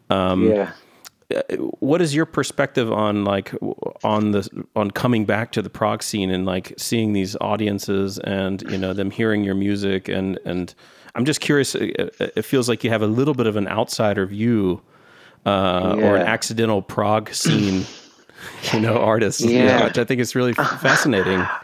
[0.10, 0.72] Um, yeah.
[1.80, 3.54] what is your perspective on like
[4.04, 8.62] on the on coming back to the prog scene and like seeing these audiences and
[8.70, 10.76] you know them hearing your music and and
[11.16, 11.76] I'm just curious.
[11.76, 14.82] It, it feels like you have a little bit of an outsider view
[15.46, 17.86] uh, or an accidental prog scene,
[18.74, 19.84] you know, artist, you know, Yeah.
[19.86, 21.46] which I think is really fascinating.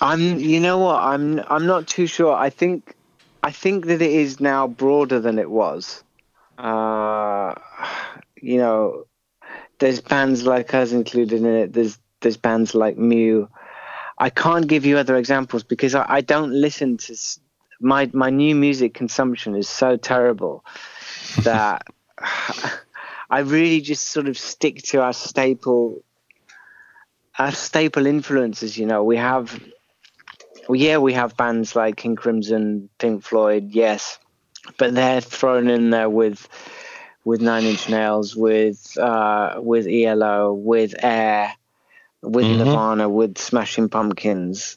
[0.00, 2.34] I'm you know what I'm I'm not too sure.
[2.34, 2.94] I think
[3.42, 6.02] I think that it is now broader than it was.
[6.58, 7.54] Uh,
[8.40, 9.06] you know,
[9.78, 11.72] there's bands like us included in it.
[11.72, 13.48] There's there's bands like Mew.
[14.18, 17.16] I can't give you other examples because I, I don't listen to
[17.80, 20.64] my my new music consumption is so terrible
[21.42, 21.86] that
[23.30, 26.02] I really just sort of stick to our staple
[27.38, 28.78] our staple influences.
[28.78, 29.60] You know, we have
[30.68, 34.18] well, yeah, we have bands like King Crimson, Pink Floyd, yes,
[34.78, 36.48] but they're thrown in there with
[37.24, 41.52] with Nine Inch Nails, with uh, with ELO, with Air,
[42.22, 42.58] with Mhm.
[42.58, 44.76] Nirvana, with Smashing Pumpkins.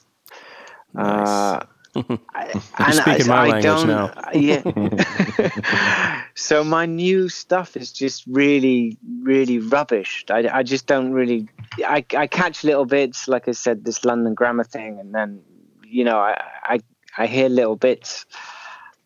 [0.97, 1.60] Uh,
[2.34, 4.13] I- and speaking my language don't, now.
[4.34, 6.21] Yeah.
[6.36, 10.23] so my new stuff is just really, really rubbish.
[10.30, 11.50] I, I just don't really.
[11.86, 15.41] I, I catch little bits, like I said, this London grammar thing, and then
[15.89, 16.80] you know I I,
[17.17, 18.26] I hear little bits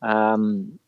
[0.01, 0.79] um,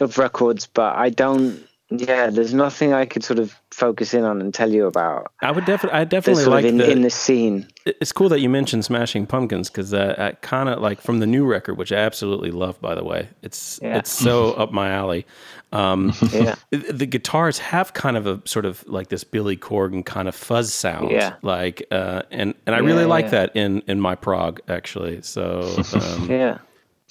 [0.00, 1.65] of records, but I don't.
[1.88, 5.30] Yeah, there's nothing I could sort of focus in on and tell you about.
[5.40, 7.68] I would definitely, I definitely like in, the, in the scene.
[7.84, 11.28] it's cool that you mentioned Smashing Pumpkins because uh, I kind of like from the
[11.28, 13.28] new record, which I absolutely love, by the way.
[13.42, 13.98] It's Yeah.
[13.98, 15.26] it's so up my alley.
[15.72, 16.56] Um, Yeah.
[16.70, 20.74] the, guitars have kind of a sort of like this Billy Corgan kind of fuzz
[20.74, 21.34] sound, Yeah.
[21.42, 23.30] like uh, and and I really Yeah, like yeah.
[23.30, 25.22] that in in my prog actually.
[25.22, 25.60] So
[25.94, 26.58] um, Yeah.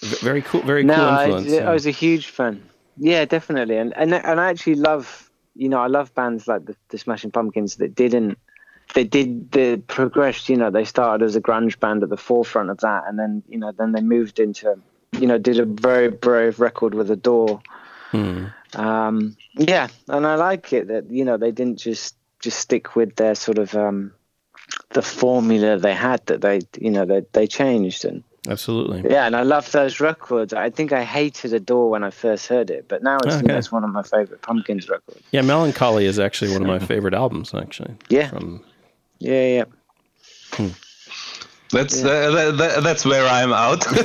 [0.01, 1.53] very cool, very no, cool I, influence.
[1.53, 1.71] I yeah.
[1.71, 2.61] was a huge fan.
[2.97, 6.75] Yeah, definitely, and and and I actually love you know I love bands like the,
[6.89, 8.37] the Smashing Pumpkins that didn't
[8.93, 10.49] they did the progressed.
[10.49, 13.43] You know, they started as a grunge band at the forefront of that, and then
[13.49, 14.77] you know then they moved into
[15.13, 17.61] you know did a very brave record with Adore.
[18.11, 18.45] Hmm.
[18.73, 23.15] Um, yeah, and I like it that you know they didn't just just stick with
[23.15, 24.13] their sort of um,
[24.89, 28.23] the formula they had that they you know they they changed and.
[28.47, 29.03] Absolutely.
[29.09, 30.53] Yeah, and I love those records.
[30.53, 33.55] I think I hated Adore when I first heard it, but now it's, Okay.
[33.57, 35.21] it's one of my favorite Pumpkins records.
[35.31, 37.53] Yeah, Mellon Collie is actually one of my favorite albums.
[37.53, 38.29] Actually, Yeah.
[38.29, 38.63] From
[39.19, 39.65] Yeah,
[40.59, 40.69] yeah.
[41.71, 43.85] That's uh, that, that, that's where I'm out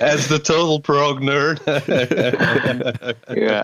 [0.00, 1.58] as the total prog nerd.
[3.34, 3.62] Yeah.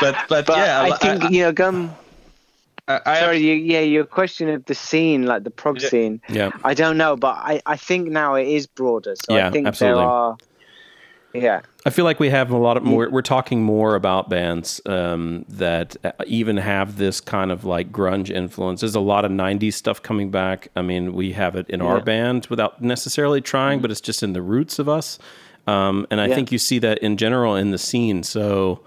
[0.00, 1.94] but but, But yeah, I think, you know, Gum,
[2.88, 5.88] I, I, sorry, you, yeah, your question of the scene, like the prog Yeah.
[5.88, 9.14] scene, yeah, I don't know, but I, I think now it is broader.
[9.16, 10.02] So Yeah, I think absolutely.
[10.02, 10.36] there are,
[11.34, 11.60] yeah.
[11.84, 13.08] I feel like we have a lot of more.
[13.10, 18.30] We're talking more about bands um, that uh, even have this kind of like grunge
[18.30, 18.80] influence.
[18.80, 20.68] There's a lot of '90s stuff coming back.
[20.74, 24.32] I mean, we have it in our band without necessarily trying, but it's just in
[24.32, 25.18] the roots of us.
[25.68, 26.34] Um, and I Yeah.
[26.34, 28.22] think you see that in general in the scene.
[28.24, 28.80] So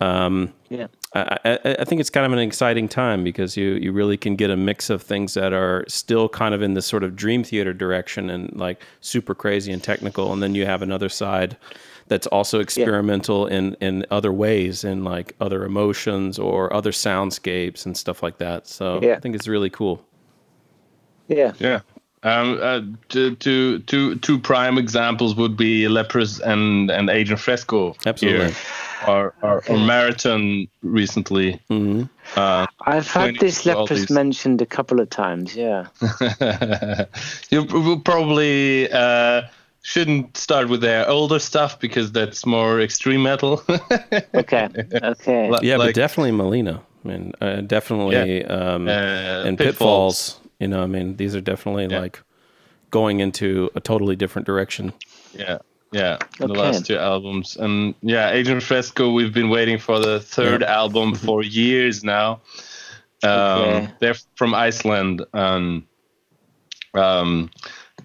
[0.00, 0.88] um, Yeah.
[1.14, 4.34] I, I, I think it's kind of an exciting time because you you really can
[4.34, 7.44] get a mix of things that are still kind of in this sort of dream
[7.44, 11.56] theater direction and like super crazy and technical, and then you have another side
[12.08, 13.58] that's also experimental yeah.
[13.58, 18.66] in in other ways, in like other emotions or other soundscapes and stuff like that.
[18.66, 19.14] So yeah.
[19.14, 20.04] I think it's really cool.
[21.28, 21.52] Yeah.
[21.58, 21.80] Yeah.
[22.24, 27.94] Um, uh, two, two, two, two prime examples would be Leprous and, and Agent Fresco.
[28.06, 28.46] Absolutely.
[28.46, 28.56] Here.
[29.06, 31.60] Or, or, or, Marathon recently.
[31.68, 32.04] Mm-hmm.
[32.36, 35.88] Uh, I've had this Leprous mentioned a couple of times, yeah.
[37.50, 39.42] you probably uh,
[39.82, 43.62] shouldn't start with their older stuff because that's more extreme metal.
[44.34, 44.68] okay,
[45.02, 45.50] okay.
[45.60, 46.80] yeah, like, but definitely Malina.
[47.04, 48.46] I mean, uh, definitely yeah.
[48.46, 50.30] um, uh, and pitfalls.
[50.30, 52.00] pitfalls you know, I mean, these are definitely yeah.
[52.00, 52.22] like
[52.90, 54.92] going into a totally different direction.
[55.32, 55.58] Yeah.
[55.92, 56.46] Yeah, okay.
[56.52, 57.56] the last two albums.
[57.56, 60.78] And yeah, Agent Fresco, we've been waiting for the third yeah.
[60.80, 62.40] album for years now.
[63.22, 63.88] Um, okay.
[64.00, 65.24] They're from Iceland.
[65.32, 65.84] And
[66.94, 67.48] um,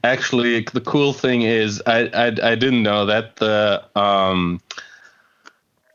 [0.03, 4.61] actually, the cool thing is, I, I, I didn't know that the um,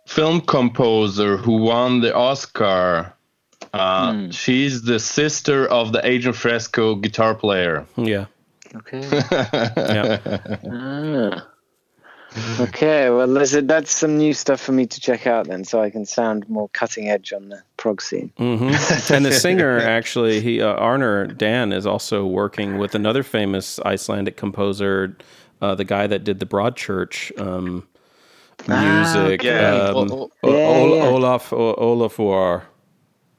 [0.06, 3.12] film composer who won the Oscar
[3.74, 4.32] uh, mm.
[4.32, 7.86] She's the sister of the Agent Fresco guitar player.
[7.96, 8.26] Yeah.
[8.76, 9.00] Okay.
[9.32, 10.56] yeah.
[10.70, 11.48] Ah.
[12.58, 15.90] Okay, well, listen, that's some new stuff for me to check out then, so I
[15.90, 18.32] can sound more cutting edge on the prog scene.
[18.38, 19.12] Mm-hmm.
[19.14, 24.36] and the singer, actually, he uh, Arnór Dan is also working with another famous Icelandic
[24.36, 25.16] composer,
[25.62, 27.86] uh, the guy that did the Broadchurch um,
[28.66, 29.90] music, ah, okay.
[29.90, 31.06] um, yeah, o- yeah.
[31.06, 32.62] Olaf o- Olafur.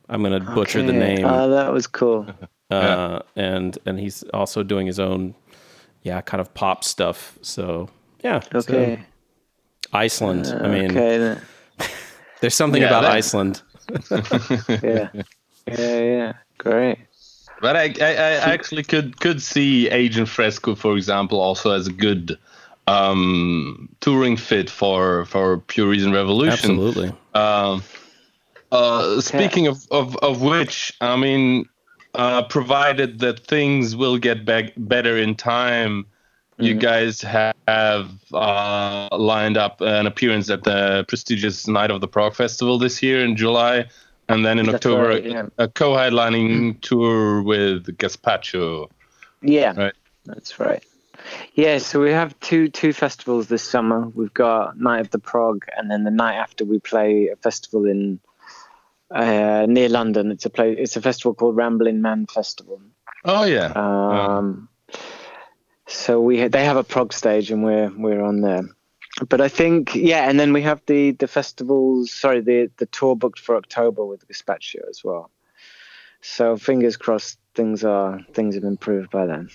[0.09, 0.87] I'm going to butcher okay.
[0.87, 1.25] the name.
[1.25, 2.27] Oh, that was cool.
[2.71, 5.35] Uh, and and he's also doing his own,
[6.01, 7.37] yeah, kind of pop stuff.
[7.43, 7.87] So
[8.23, 8.41] yeah.
[8.55, 8.95] Okay.
[8.95, 10.47] So, Iceland.
[10.47, 11.39] Uh, I mean, okay.
[12.41, 13.11] there's something yeah, about that...
[13.11, 13.61] Iceland.
[14.83, 15.09] yeah.
[15.67, 15.99] Yeah.
[16.01, 16.33] Yeah.
[16.57, 16.97] Great.
[17.61, 21.93] But I, I, I actually could could see Agent Fresco, for example, also as a
[21.93, 22.37] good
[22.87, 26.71] um, touring fit for for Pure Reason Revolution.
[26.71, 27.13] Absolutely.
[27.33, 27.83] Um,
[28.71, 31.65] uh, speaking of, of, of which, I mean,
[32.13, 36.63] uh, provided that things will get back better in time, mm-hmm.
[36.63, 42.35] you guys have uh, lined up an appearance at the prestigious Night of the Prog
[42.35, 43.85] Festival this year in July,
[44.27, 45.47] and then in That's October right, yeah.
[45.57, 46.79] a, co-headlining mm-hmm.
[46.79, 48.89] tour with Gazpacho.
[49.41, 49.93] Yeah, right.
[50.25, 50.83] That's right.
[51.53, 54.07] Yeah, so we have two two festivals this summer.
[54.09, 57.85] We've got Night of the Prog, and then the night after we play a festival
[57.85, 58.19] in
[59.11, 60.31] uh, near London.
[60.31, 60.77] It's a place.
[60.79, 62.81] It's a festival called Rambling Man Festival.
[63.23, 63.71] Oh yeah.
[63.75, 64.99] Um, oh.
[65.87, 68.63] So we they have a prog stage and we're we're on there.
[69.29, 72.11] But I think yeah, and then we have the the festivals.
[72.11, 75.31] Sorry, the the tour booked for October with Gazpacho as well.
[76.21, 79.49] So fingers crossed, things are things have improved by then.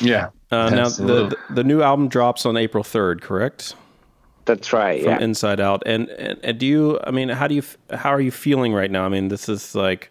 [0.00, 0.30] Yeah.
[0.50, 3.74] Uh, now the, the new album drops on April third, correct?
[4.44, 5.02] That's right.
[5.02, 5.20] From yeah.
[5.20, 5.82] inside out.
[5.86, 7.00] And, and, and do you?
[7.04, 7.62] I mean, how do you?
[7.90, 9.04] How are you feeling right now?
[9.04, 10.10] I mean, this is like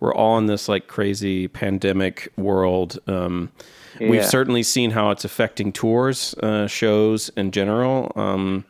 [0.00, 2.98] we're all in this like crazy pandemic world.
[3.06, 3.50] Um,
[4.00, 4.10] yeah.
[4.10, 8.12] We've certainly seen how it's affecting tours, uh, shows in general.
[8.16, 8.64] Um,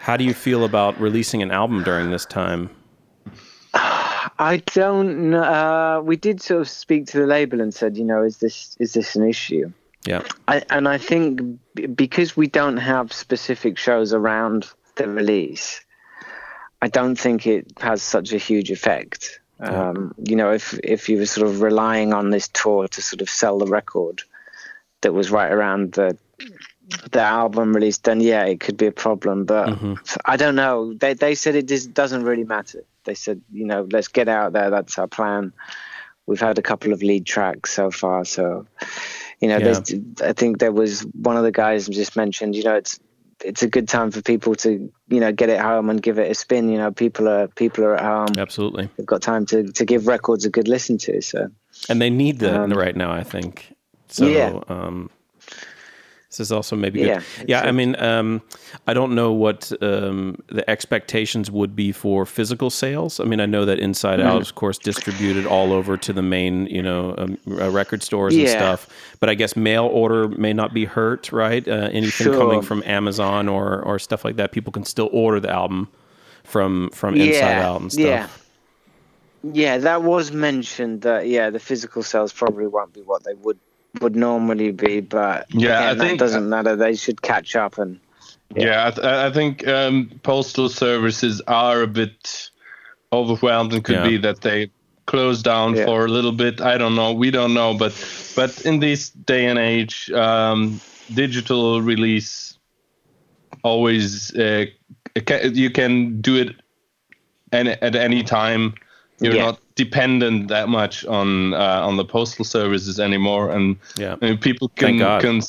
[0.00, 2.70] how do you feel about releasing an album during this time?
[3.74, 5.42] I don't know.
[5.42, 8.76] Uh, we did sort of speak to the label and said, you know, is this
[8.80, 9.72] is this an issue?
[10.06, 10.22] Yeah.
[10.48, 11.40] I, and I think
[11.94, 15.80] because we don't have specific shows around the release,
[16.80, 19.40] I don't think it has such a huge effect.
[19.60, 19.90] Yeah.
[19.90, 23.22] Um, you know, if if you were sort of relying on this tour to sort
[23.22, 24.22] of sell the record
[25.02, 26.18] that was right around the
[27.12, 29.44] the album release, then yeah, it could be a problem.
[29.44, 29.94] But mm-hmm.
[30.24, 30.94] I don't know.
[30.94, 32.82] They they said it just doesn't really matter.
[33.04, 34.70] They said, you know, let's get out there.
[34.70, 35.52] That's our plan.
[36.26, 38.66] We've had a couple of lead tracks so far, so
[39.42, 39.80] you know, yeah.
[40.22, 43.00] I think there was one of the guys just mentioned, you know, it's
[43.44, 46.30] it's a good time for people to you know get it home and give it
[46.30, 46.70] a spin.
[46.70, 48.38] You know, people are people are at home.
[48.38, 51.20] Absolutely, they've got time to to give records a good listen to.
[51.20, 51.50] So,
[51.88, 53.10] and they need that um, right now.
[53.10, 53.74] I think.
[54.06, 54.60] So, yeah.
[54.68, 55.10] Um,
[56.32, 57.08] this is also maybe good.
[57.08, 58.40] Yeah, yeah I mean, um,
[58.86, 63.20] I don't know what um, the expectations would be for physical sales.
[63.20, 64.24] I mean, I know that Inside mm.
[64.24, 68.02] Out is, of course, distributed all over to the main, you know, um, uh, record
[68.02, 68.44] stores yeah.
[68.44, 68.88] and stuff.
[69.20, 71.68] But I guess mail order may not be hurt, right?
[71.68, 72.38] Uh, anything sure.
[72.38, 75.88] coming from Amazon or or stuff like that, people can still order the album
[76.44, 77.24] from from yeah.
[77.24, 78.04] Inside Out and stuff.
[78.04, 78.28] Yeah.
[79.44, 83.58] Yeah, that was mentioned that yeah, the physical sales probably won't be what they would
[84.00, 86.76] would normally be, but yeah, again, I think, that doesn't matter.
[86.76, 88.00] They should catch up and.
[88.54, 92.50] Yeah, yeah I, th- I, think um, postal services are a bit
[93.12, 94.08] overwhelmed and could Yeah.
[94.08, 94.70] be that they
[95.06, 95.86] close down Yeah.
[95.86, 96.60] for a little bit.
[96.60, 97.12] I don't know.
[97.12, 97.92] We don't know, but
[98.36, 100.80] but in this day and age, um,
[101.14, 102.58] digital release
[103.62, 104.66] always uh,
[105.14, 106.56] you can do it
[107.52, 108.74] any, at any time.
[109.22, 109.44] You're Yeah.
[109.46, 114.16] not dependent that much on uh, on the postal services anymore, and Yeah.
[114.40, 115.40] people can can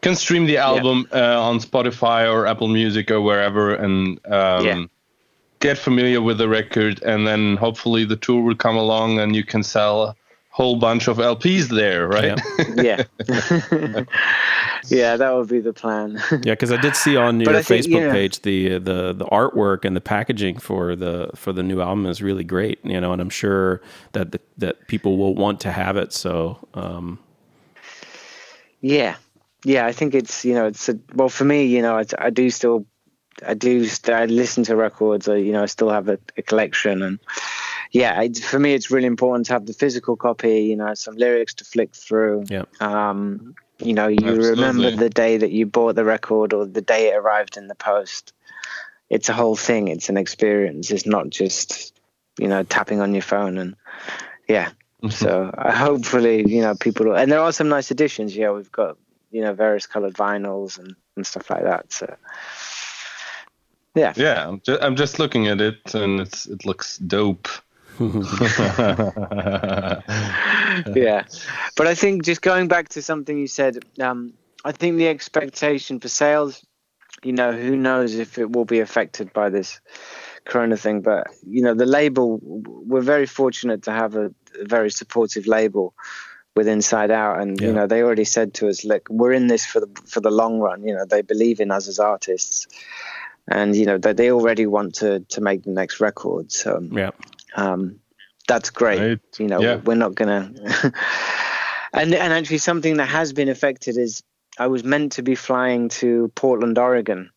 [0.00, 4.84] can stream the album uh, on Spotify or Apple Music or wherever, and um, Yeah.
[5.60, 9.44] get familiar with the record, and then hopefully the tour will come along, and you
[9.44, 10.16] can sell
[10.52, 12.38] whole bunch of LPs there, right?
[12.76, 13.04] Yeah.
[13.28, 14.04] Yeah.
[14.88, 16.20] yeah, that would be the plan.
[16.30, 18.12] Yeah, because I did see on your But think, Facebook yeah.
[18.12, 22.20] page the the the artwork and the packaging for the for the new album is
[22.22, 22.78] really great.
[22.84, 23.80] You know, and I'm sure
[24.12, 26.12] that the, that people will want to have it.
[26.12, 27.18] So um,
[28.80, 29.16] Yeah,
[29.64, 29.86] yeah.
[29.86, 31.66] I think it's you know it's a, well for me.
[31.66, 32.84] You know, I, I do still,
[33.46, 35.28] I do st- I listen to records.
[35.28, 37.18] I, you know, I still have a, a collection, and
[37.92, 40.62] yeah, it, for me, it's really important to have the physical copy.
[40.64, 42.44] You know, some lyrics to flick through.
[42.48, 44.50] yeah, Um, you know, you Absolutely.
[44.50, 47.74] remember the day that you bought the record or the day it arrived in the
[47.74, 48.32] post.
[49.10, 49.88] It's a whole thing.
[49.88, 50.90] It's an experience.
[50.90, 51.92] It's not just
[52.38, 53.76] you know tapping on your phone and
[54.48, 54.70] yeah.
[55.10, 58.36] So uh, hopefully, you know, people will, and there are some nice additions.
[58.36, 58.96] Yeah, we've got
[59.32, 61.92] you know various colored vinyls and, and stuff like that.
[61.92, 62.14] So
[63.94, 67.48] yeah, Yeah, I'm just, I'm just looking at it, and it's it looks dope.
[70.94, 71.24] Yeah.
[71.76, 74.32] But I think just going back to something you said, um,
[74.64, 76.64] I think the expectation for sales,
[77.22, 79.80] you know, who knows if it will be affected by this
[80.44, 81.02] Corona thing.
[81.02, 84.26] But you know, the label, we're very fortunate to have a,
[84.60, 85.94] a very supportive label
[86.54, 87.68] with Inside Out, and Yeah.
[87.68, 90.30] you know, they already said to us, look, we're in this for the for the
[90.30, 90.84] long run.
[90.86, 92.66] You know, they believe in us as artists.
[93.48, 97.10] And you know that they already want to to make the next record, so yeah,
[97.56, 98.00] um,
[98.48, 99.00] that's great.
[99.00, 99.18] Right.
[99.38, 99.76] You know, Yeah.
[99.76, 100.52] we're not gonna.
[101.92, 104.22] and and actually, something that has been affected is
[104.58, 107.30] I was meant to be flying to Portland, Oregon,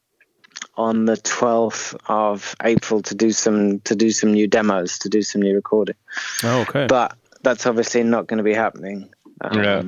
[0.75, 5.21] on the 12th of April to do some to do some new demos, to do
[5.21, 5.95] some new recording.
[6.43, 9.09] oh, okay, But that's obviously not going to be happening.
[9.41, 9.83] Um, Yeah.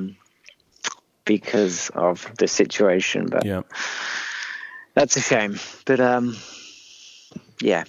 [1.24, 3.60] Because of the situation, but yeah.
[4.94, 5.58] that's a shame.
[5.84, 6.36] But um,
[7.60, 7.84] yeah,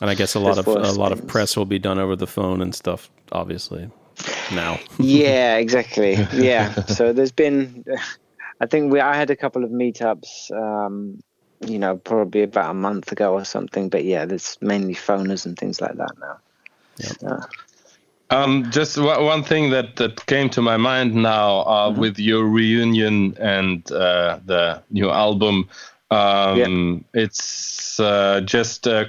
[0.00, 2.26] And I guess a lot of a lot of press will be done over the
[2.26, 3.10] phone and stuff.
[3.32, 3.90] Obviously,
[4.54, 4.78] now.
[4.98, 6.16] yeah, exactly.
[6.32, 6.72] Yeah.
[6.86, 7.84] So there's been,
[8.60, 11.20] I think we I had a couple of meetups, um,
[11.66, 13.88] you know, probably about a month ago or something.
[13.88, 16.38] But yeah, there's mainly phoners and things like that now.
[17.00, 17.40] So,
[18.30, 22.00] Um, just one one thing that, that came to my mind now uh, Mm-hmm.
[22.00, 25.68] with your reunion and uh, the new album.
[26.10, 29.06] Um, It's uh, just uh,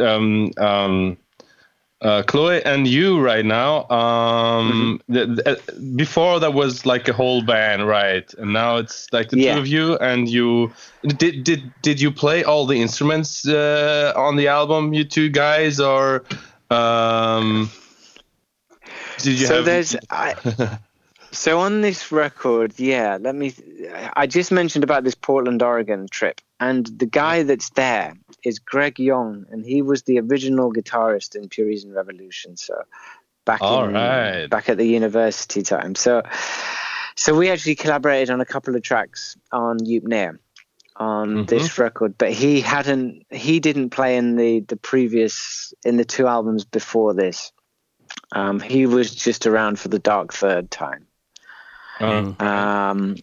[0.00, 1.16] um, um,
[2.00, 3.88] uh, Chloe and you right now.
[3.90, 5.14] Um, Mm-hmm.
[5.14, 8.32] th- th- before that was like a whole band, right?
[8.38, 9.54] And now it's like the Yeah.
[9.54, 9.96] two of you.
[9.98, 10.72] And you
[11.02, 15.80] did did did you play all the instruments uh, on the album, you two guys,
[15.80, 16.24] or?
[16.70, 17.70] Um,
[19.18, 20.34] did you so have there's, I,
[21.30, 23.18] so on this record, yeah.
[23.20, 23.54] Let me.
[24.14, 28.14] I just mentioned about this Portland, Oregon trip, and the guy that's there
[28.44, 32.56] is Greg Jong, and he was the original guitarist in Pure Reason Revolution.
[32.56, 32.82] So
[33.44, 34.46] back All in, right.
[34.48, 35.94] back at the university time.
[35.94, 36.22] So
[37.16, 40.38] so we actually collaborated on a couple of tracks on Eupnea
[40.96, 41.48] on Mhm.
[41.48, 46.26] this record, but he hadn't he didn't play in the the previous in the two
[46.26, 47.50] albums before this.
[48.32, 51.06] Um, he was just around for the Dark Third time.
[52.00, 53.16] Uh, Um,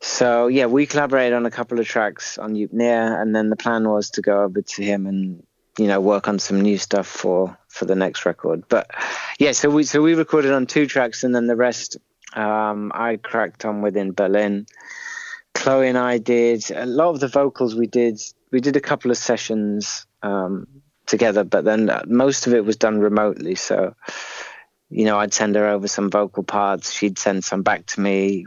[0.00, 3.88] so yeah, we collaborated on a couple of tracks on Eupnea, and then the plan
[3.88, 5.42] was to go over to him and
[5.78, 8.64] you know work on some new stuff for for the next record.
[8.68, 8.90] But
[9.38, 11.96] yeah, so we so we recorded on two tracks, and then the rest
[12.34, 14.66] um, I cracked on with in Berlin.
[15.54, 17.74] Chloe and I did a lot of the vocals.
[17.74, 18.20] We did
[18.52, 20.68] we did a couple of sessions um,
[21.06, 23.56] together, but then most of it was done remotely.
[23.56, 23.94] So
[24.90, 26.92] you know, I'd send her over some vocal parts.
[26.92, 28.46] She'd send some back to me.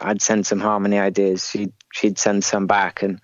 [0.00, 1.48] I'd send some harmony ideas.
[1.48, 3.20] She'd she'd send some back, and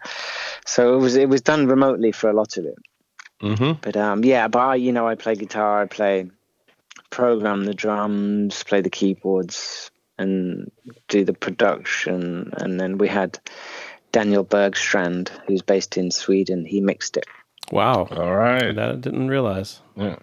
[0.64, 2.76] so it was it was done remotely for a lot of it.
[3.40, 5.82] hmm But um, yeah, but I, you know, I play guitar.
[5.82, 6.30] I play
[7.10, 10.70] program the drums, play the keyboards, and
[11.08, 12.52] do the production.
[12.56, 13.38] And then we had
[14.12, 16.64] Daniel Bergstrand, who's based in Sweden.
[16.64, 17.26] He mixed it.
[17.70, 18.74] Wow, All right.
[18.74, 19.80] that I didn't realize.
[19.96, 20.16] Yeah.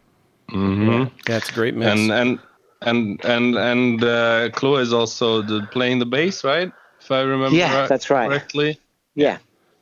[0.54, 1.90] Hmm Yeah, a great mix.
[1.92, 2.40] And and
[2.82, 6.72] and and and uh, Chloe is also the, playing the bass, right?
[7.02, 8.28] If I remember Yeah, right- that's right.
[8.30, 8.80] correctly.
[9.16, 9.38] Yeah,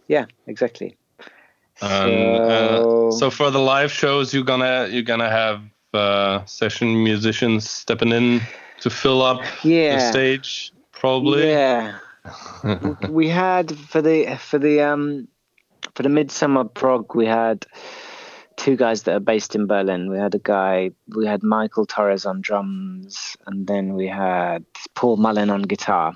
[0.08, 0.98] yeah, exactly.
[1.78, 5.62] So, uh, so for the live shows, you're gonna you're gonna have
[5.94, 8.42] uh, session musicians stepping in
[8.82, 9.96] to fill up yeah.
[9.96, 11.50] the stage, probably.
[11.50, 11.98] Yeah.
[13.10, 15.28] we had for the for the um
[15.96, 17.66] for the midsummer prog we had
[18.62, 20.10] two guys that are based in Berlin.
[20.10, 25.18] We had a guy, we had Michael Torres on drums, and then we had Paul
[25.18, 26.14] Mullin on guitar.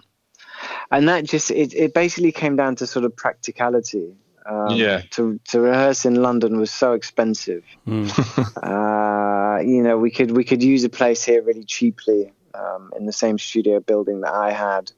[0.91, 4.13] And that just it, it basically came down to sort of practicality.
[4.45, 5.01] Um, yeah.
[5.11, 7.63] To to rehearse in London was so expensive.
[7.87, 8.07] Mm.
[9.57, 13.07] uh, you know, we could we could use a place here really cheaply um, in
[13.07, 14.91] the same studio building that I had.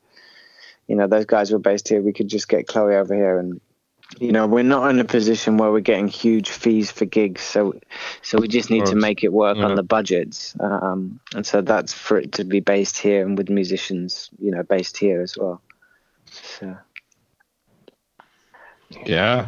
[0.87, 2.01] You know, those guys were based here.
[2.01, 3.61] We could just get Chloe over here and
[4.19, 7.73] you know we're not in a position where we're getting huge fees for gigs so
[8.21, 9.65] so we just need to make it work yeah.
[9.65, 13.49] on the budgets um, and so that's for it to be based here and with
[13.49, 15.61] musicians you know based here as well
[16.31, 16.75] so
[19.05, 19.47] yeah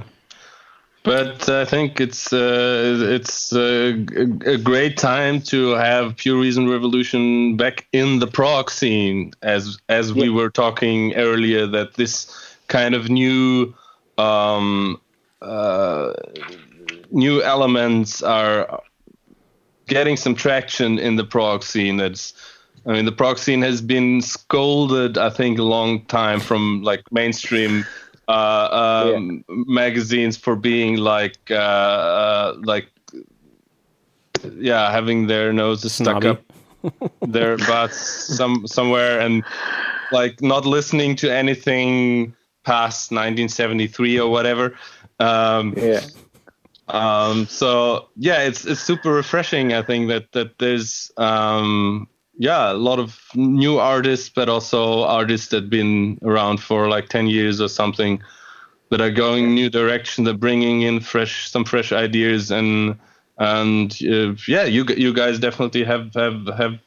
[1.04, 6.70] but I think it's uh, it's uh, a, a, great time to have Pure Reason
[6.70, 10.24] Revolution back in the prog scene, as as yeah.
[10.24, 11.66] we were talking earlier.
[11.66, 12.30] That this
[12.68, 13.74] kind of new
[14.20, 15.00] um,
[15.42, 16.14] uh,
[17.12, 18.82] new elements are
[19.88, 21.98] getting some traction in the prog scene.
[21.98, 22.34] That's
[22.86, 27.04] I mean, the prog scene has been scolded, I think, a long time from like
[27.12, 27.86] mainstream
[28.28, 29.56] uh, um, yeah.
[29.68, 32.88] magazines for being like uh, uh, like
[34.56, 36.42] yeah, having their noses stuck up
[37.22, 37.98] their butts
[38.38, 39.44] some somewhere and
[40.12, 42.34] like not listening to anything
[42.70, 44.78] past 1973 or whatever.
[45.20, 46.02] Um, yeah.
[46.88, 49.74] Um, so yeah, it's it's super refreshing.
[49.74, 52.08] I think that that there's um,
[52.38, 57.28] yeah a lot of new artists, but also artists that've been around for like 10
[57.28, 58.22] years or something
[58.92, 60.24] that are going new direction.
[60.24, 63.00] They're bringing in fresh some fresh ideas and
[63.40, 66.80] and uh, yeah, you you guys definitely have have have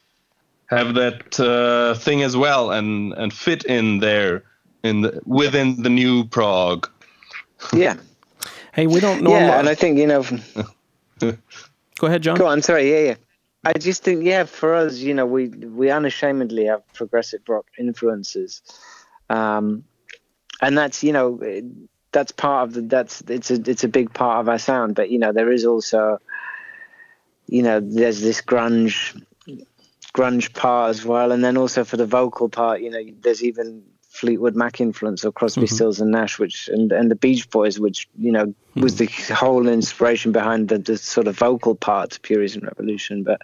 [0.66, 4.44] have that uh, thing as well and and fit in there
[4.82, 6.88] in the, within the new prog.
[7.72, 7.96] Yeah.
[8.72, 9.46] hey, we don't normally.
[9.46, 10.24] Yeah, and I think you know.
[11.98, 12.36] Go ahead, John.
[12.36, 12.62] Go on.
[12.62, 12.90] Sorry.
[12.90, 13.14] Yeah, yeah.
[13.64, 18.62] I just think, yeah, for us, you know, we we unashamedly have progressive rock influences,
[19.30, 19.84] um,
[20.60, 21.40] and that's you know
[22.10, 24.96] that's part of the that's it's a it's a big part of our sound.
[24.96, 26.18] But you know, there is also,
[27.46, 29.22] you know, there's this grunge
[30.12, 33.84] grunge part as well, and then also for the vocal part, you know, there's even
[34.12, 35.74] Fleetwood Mac influence or Crosby, mm-hmm.
[35.74, 38.82] Stills and Nash, which and and the Beach Boys, which you know mm-hmm.
[38.82, 43.22] was the whole inspiration behind the, the sort of vocal part to Reason Revolution.
[43.22, 43.40] But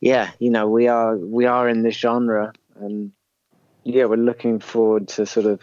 [0.00, 3.12] yeah, you know we are we are in this genre, and
[3.82, 5.62] yeah, we're looking forward to sort of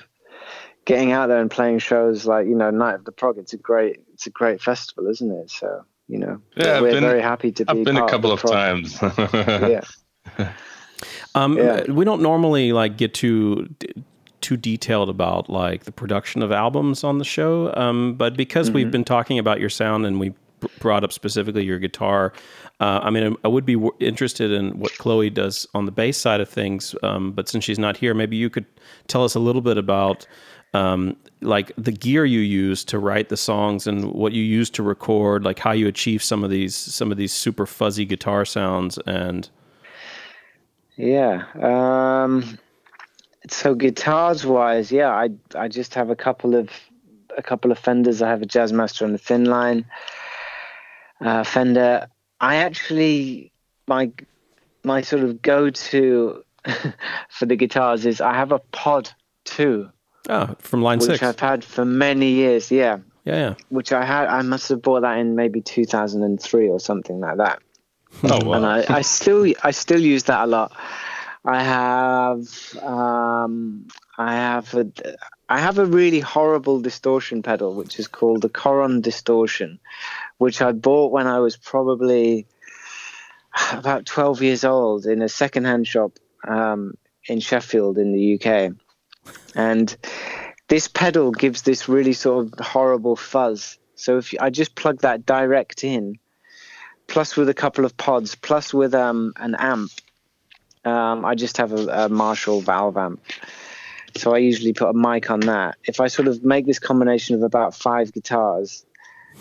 [0.86, 3.38] getting out there and playing shows like you know Night of the Prog.
[3.38, 5.52] It's a great it's a great festival, isn't it?
[5.52, 7.70] So you know, yeah, we're been, very happy to be.
[7.70, 8.98] I've been a couple of, of times.
[9.34, 9.82] yeah.
[11.36, 11.84] Um, yeah.
[11.90, 13.74] We don't normally like get too
[14.42, 18.76] too detailed about like the production of albums on the show, um, but because mm-hmm.
[18.76, 20.34] we've been talking about your sound and we
[20.80, 22.34] brought up specifically your guitar,
[22.80, 26.18] uh, I mean, I would be w- interested in what Chloe does on the bass
[26.18, 26.96] side of things.
[27.04, 28.66] Um, but since she's not here, maybe you could
[29.08, 30.26] tell us a little bit about
[30.74, 34.84] um, like the gear you use to write the songs and what you use to
[34.84, 38.98] record, like how you achieve some of these some of these super fuzzy guitar sounds
[39.06, 39.50] and
[41.00, 41.46] yeah.
[41.62, 42.60] Um,
[43.50, 46.70] so guitars wise, yeah, I I just have a couple of
[47.38, 48.22] a couple of Fenders.
[48.22, 49.86] I have a Jazzmaster and a thin line
[51.22, 52.08] uh, Fender.
[52.40, 53.52] I actually
[53.88, 54.12] my
[54.84, 56.44] my sort of go to
[57.30, 59.12] for the guitars is I have a Pod
[59.46, 59.90] Two.
[60.30, 61.22] Oh, from line which six.
[61.22, 62.72] Which I've had for many years.
[62.72, 63.00] Yeah.
[63.26, 63.54] Yeah, yeah.
[63.70, 64.28] Which I had.
[64.28, 67.62] I must have bought that in maybe 2003 or something like that.
[68.24, 68.54] Oh wow!
[68.54, 70.76] And I, I still I still use that a lot.
[71.46, 72.48] I have
[72.82, 73.88] um,
[74.18, 74.92] I have a
[75.48, 79.80] I have a really horrible distortion pedal, which is called the Coron Distortion,
[80.38, 82.46] which I bought when I was probably
[83.72, 86.94] about 12 years old in a secondhand shop um,
[87.28, 88.74] in Sheffield in the UK,
[89.56, 89.96] and
[90.68, 93.78] this pedal gives this really sort of horrible fuzz.
[93.96, 96.20] So if I just plug that direct in,
[97.10, 99.92] plus with a couple of pods, plus with um, an amp.
[100.86, 103.22] Um, I just have a, a, Marshall valve amp.
[104.16, 105.78] So I usually put a mic on that.
[105.84, 108.86] If I sort of make this combination of about five guitars,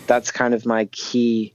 [0.07, 1.55] that's kind of my key.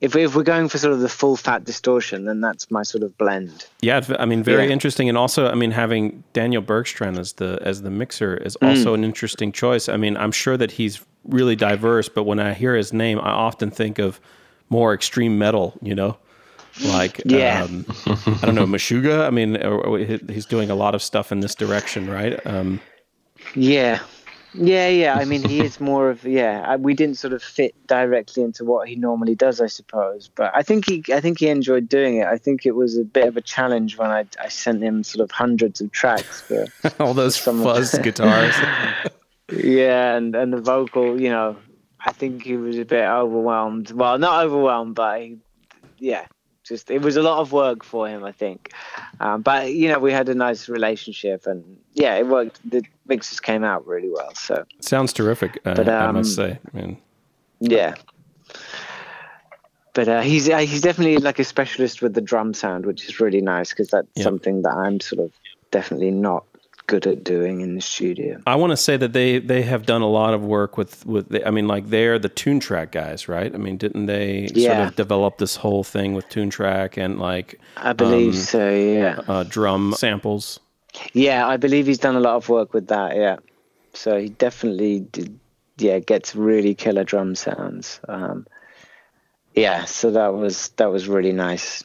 [0.00, 2.82] If, we, if we're going for sort of the full fat distortion, then that's my
[2.82, 3.66] sort of blend.
[3.80, 4.72] Yeah, I mean, very yeah.
[4.72, 8.92] interesting, and also, I mean, having Daniel Bergstrand as the as the mixer is also
[8.92, 8.94] mm.
[8.94, 9.88] an interesting choice.
[9.88, 12.08] I mean, I'm sure that he's really diverse.
[12.08, 14.20] But when I hear his name, I often think of
[14.70, 15.74] more extreme metal.
[15.82, 16.16] You know,
[16.86, 17.64] like Yeah.
[17.64, 19.26] um, I don't know Meshuggah.
[19.26, 22.38] I mean, or- or he- he's doing a lot of stuff in this direction, right?
[22.46, 22.80] Um,
[23.54, 24.00] Yeah.
[24.56, 25.14] Yeah, yeah.
[25.16, 26.76] I mean, he is more of yeah.
[26.76, 30.30] We didn't sort of fit directly into what he normally does, I suppose.
[30.32, 32.28] But I think he, I think he enjoyed doing it.
[32.28, 35.24] I think it was a bit of a challenge when I, I sent him sort
[35.24, 36.66] of hundreds of tracks for
[37.00, 38.54] all those fuzz guitars.
[39.52, 41.20] yeah, and and the vocal.
[41.20, 41.56] You know,
[42.06, 43.90] I think he was a bit overwhelmed.
[43.90, 45.38] Well, not overwhelmed, but he,
[45.98, 46.26] yeah,
[46.62, 48.24] just it was a lot of work for him.
[48.24, 48.72] I think,
[49.20, 52.60] um, but you know, we had a nice relationship, and yeah, it worked.
[52.68, 54.34] The mixes came out really well.
[54.34, 54.64] So.
[54.80, 55.60] Sounds terrific.
[55.64, 56.98] Uh, But, I must um, say, I mean,
[57.60, 57.94] Yeah.
[59.94, 63.20] But uh, he's uh, he's definitely like a specialist with the drum sound, which is
[63.20, 64.24] really nice because that's Yeah.
[64.24, 65.32] something that I'm sort of
[65.70, 66.44] definitely not
[66.86, 68.40] good at doing in the studio.
[68.46, 71.28] I want to say that they they have done a lot of work with with.
[71.28, 73.54] The, I mean, like they're the Toontrack guys, right?
[73.54, 77.92] I mean, didn't they sort of develop this whole thing with Toontrack and like I
[77.92, 78.70] believe um, so.
[78.70, 79.20] Yeah.
[79.28, 80.60] uh, drum samples?
[81.12, 83.16] Yeah, I believe he's done a lot of work with that.
[83.16, 83.36] Yeah.
[83.94, 85.38] So he definitely did.
[85.76, 87.98] Yeah, gets really killer drum sounds.
[88.06, 88.46] Um,
[89.54, 91.82] yeah, so that was that was really nice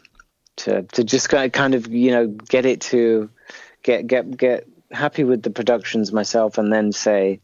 [0.57, 3.29] to to just ki- kind of you know get it to
[3.83, 7.39] get get get happy with the productions myself, and then say,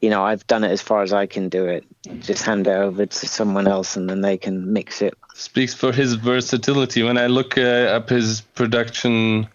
[0.00, 1.84] you know, I've done it as far as I can do it.
[2.20, 5.14] Just hand it over to someone else, and then they can mix it.
[5.34, 7.02] Speaks for his versatility.
[7.02, 7.60] When I look uh,
[7.96, 9.48] up his production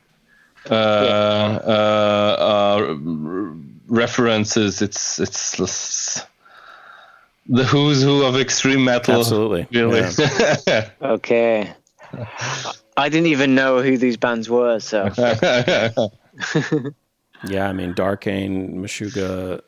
[0.70, 3.56] uh, uh, uh, r-
[3.88, 6.26] references, it's it's s-
[7.48, 9.20] the who's who of extreme metal.
[9.20, 9.68] Absolutely.
[9.72, 10.08] Really.
[11.02, 11.74] Okay.
[12.98, 15.10] I didn't even know who these bands were, so
[17.48, 19.62] Yeah, I mean, Darkane, Meshuggah.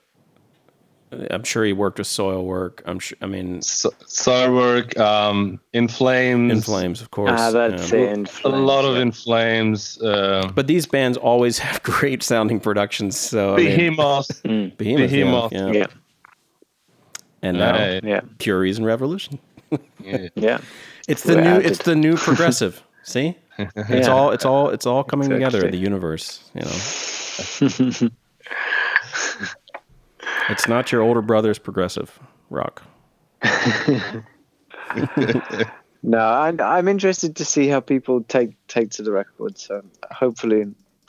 [1.31, 2.81] I'm sure he worked with Soilwork.
[2.85, 3.17] I'm sure.
[3.21, 7.31] I mean, So- Soilwork, um, In Flames, In Flames, of course.
[7.33, 8.09] ah, that's it.
[8.13, 9.01] In a lot of yeah.
[9.01, 13.17] In Flames, uh, But these bands always have great sounding productions.
[13.17, 14.43] So I mean, Behemoth.
[14.43, 15.71] Behemoth, Behemoth, yeah, yeah.
[15.73, 15.85] Yeah,
[17.41, 18.03] and now Right.
[18.03, 19.39] yeah, Pure Reason Revolution.
[20.03, 20.27] Yeah.
[20.35, 20.57] yeah.
[21.07, 21.49] It's the We're new.
[21.49, 21.65] added.
[21.65, 22.83] It's the new progressive.
[23.03, 24.31] See, it's all.
[24.31, 24.69] It's all.
[24.69, 25.59] It's all coming together.
[25.59, 25.77] Exactly.
[25.77, 26.49] The universe.
[26.53, 28.09] You know.
[30.49, 32.83] it's not your older brother's progressive rock.
[36.03, 39.57] No, I, I'm interested to see how people take take to the record.
[39.57, 39.81] So
[40.11, 40.65] hopefully,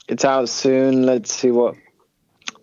[0.09, 1.03] it's out soon.
[1.03, 1.75] Let's see what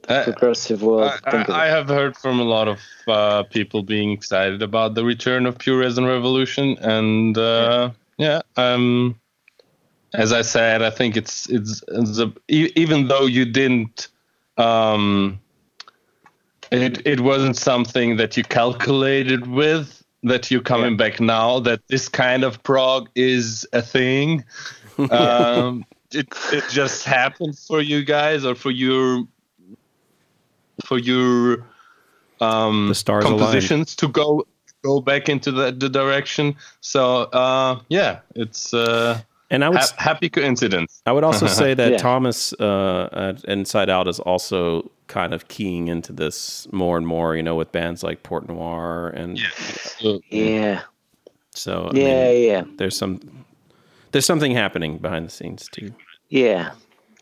[0.08, 4.12] Uh, progressive world I, I, I have heard from a lot of uh, people being
[4.12, 9.20] excited about the return of Pure Reason Revolution, and uh, yeah, um,
[10.14, 14.07] as I said, I think it's it's, it's a, even though you didn't,
[14.57, 15.39] um,
[16.72, 22.07] it it wasn't something that you calculated with that you're coming back now that this
[22.07, 24.43] kind of prog is a thing.
[25.12, 29.24] um, it it just happened for you guys or for your
[30.86, 31.66] for your
[32.39, 33.39] um, The stars aligned.
[33.39, 34.45] compositions to go
[34.84, 36.55] go back into the, the direction.
[36.82, 39.22] So uh, yeah, it's uh,
[39.52, 39.78] And I would.
[39.80, 41.02] ha- happy coincidence.
[41.06, 41.97] I would also say that Yeah.
[41.97, 47.36] Thomas uh, at Inside Out is also kind of keying into this more and more.
[47.36, 49.38] You know, with bands like Port Noir, and
[49.99, 50.82] So, Yeah,
[51.54, 53.20] so I yeah, mean, yeah, there's some
[54.12, 55.93] there's something happening behind the scenes too.
[56.30, 56.72] yeah,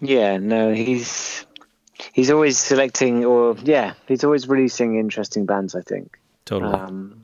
[0.02, 0.38] yeah.
[0.38, 1.46] No, he's
[2.14, 5.74] he's always selecting, or yeah, he's always releasing interesting bands.
[5.76, 6.18] I think.
[6.46, 6.74] Totally.
[6.74, 7.22] Um,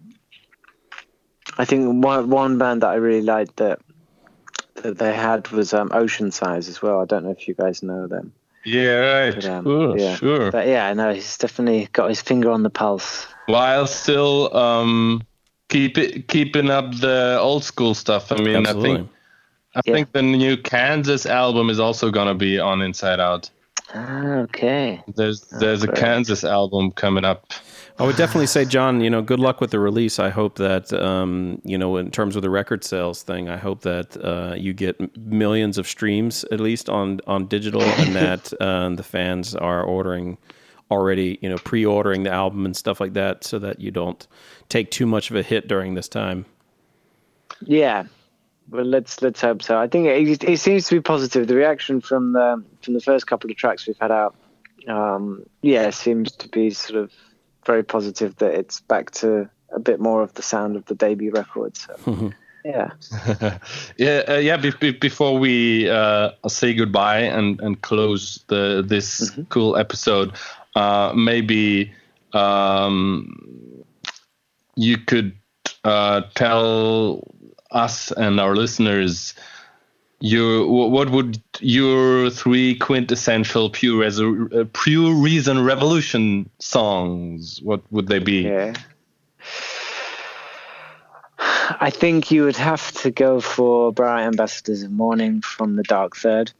[1.59, 3.79] I think one one band that I really liked that
[4.85, 7.01] that they had was um, Oceansize as well.
[7.01, 8.33] I don't know if you guys know them.
[8.63, 9.35] yeah, right.
[9.35, 10.15] But, um, sure, yeah.
[10.15, 10.51] sure.
[10.51, 13.27] But yeah, no, he's definitely got his finger on the pulse.
[13.47, 15.21] While still um,
[15.69, 18.31] keep it, keeping up the old school stuff.
[18.31, 18.91] I mean, Absolutely.
[18.91, 19.09] I think
[19.75, 19.93] I Yeah.
[19.93, 23.49] think the new Kansas album is also gonna be on Inside Out.
[23.93, 25.03] Ah, okay.
[25.15, 25.91] There's there's a.
[25.91, 27.53] Kansas album coming up.
[27.97, 30.19] I would definitely say, John, you know, good luck with the release.
[30.19, 33.81] I hope that, um, you know, in terms of the record sales thing, I hope
[33.81, 38.89] that uh, you get millions of streams at least on on digital, and that uh,
[38.89, 40.37] the fans are ordering
[40.91, 44.27] already, you know, pre-ordering the album and stuff like that, so that you don't
[44.67, 46.45] take too much of a hit during this time.
[47.61, 48.05] Yeah.
[48.69, 49.77] Well, let's let's hope so.
[49.77, 51.47] I think it, it seems to be positive.
[51.47, 54.35] The reaction from the from the first couple of tracks we've had out,
[54.87, 57.11] um, yeah, seems to be sort of
[57.65, 61.31] very positive that it's back to a bit more of the sound of the debut
[61.31, 61.77] record.
[61.77, 62.31] So,
[62.65, 62.89] yeah,
[63.97, 64.57] yeah, uh, yeah.
[64.57, 70.33] Be- be- before we uh, say goodbye and, and close the this cool episode,
[70.75, 71.93] uh, maybe
[72.33, 73.83] um,
[74.75, 75.35] you could
[75.83, 77.34] uh, tell
[77.71, 79.33] us and our listeners
[80.19, 88.07] your what would your three quintessential pure, Resu- uh, pure reason revolution songs what would
[88.07, 88.73] they be Yeah.
[91.37, 96.15] I think you would have to go for Bright Ambassadors of Morning from the Dark
[96.15, 96.51] Third.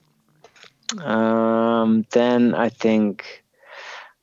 [1.00, 3.44] Um, then I think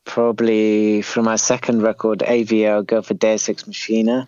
[0.05, 4.27] probably from our second record, AVO, go for Deus Ex Machina.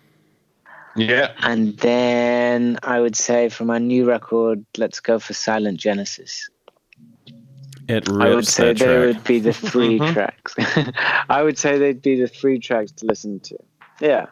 [0.96, 6.48] Yeah And then I would say from our new record, let's go for Silent Genesis.
[7.88, 9.06] It I would say that they track.
[9.06, 10.12] would be the 3 Mhm.
[10.12, 10.54] tracks.
[11.28, 13.56] I would say they'd be the three tracks to listen to.
[14.00, 14.26] Yeah.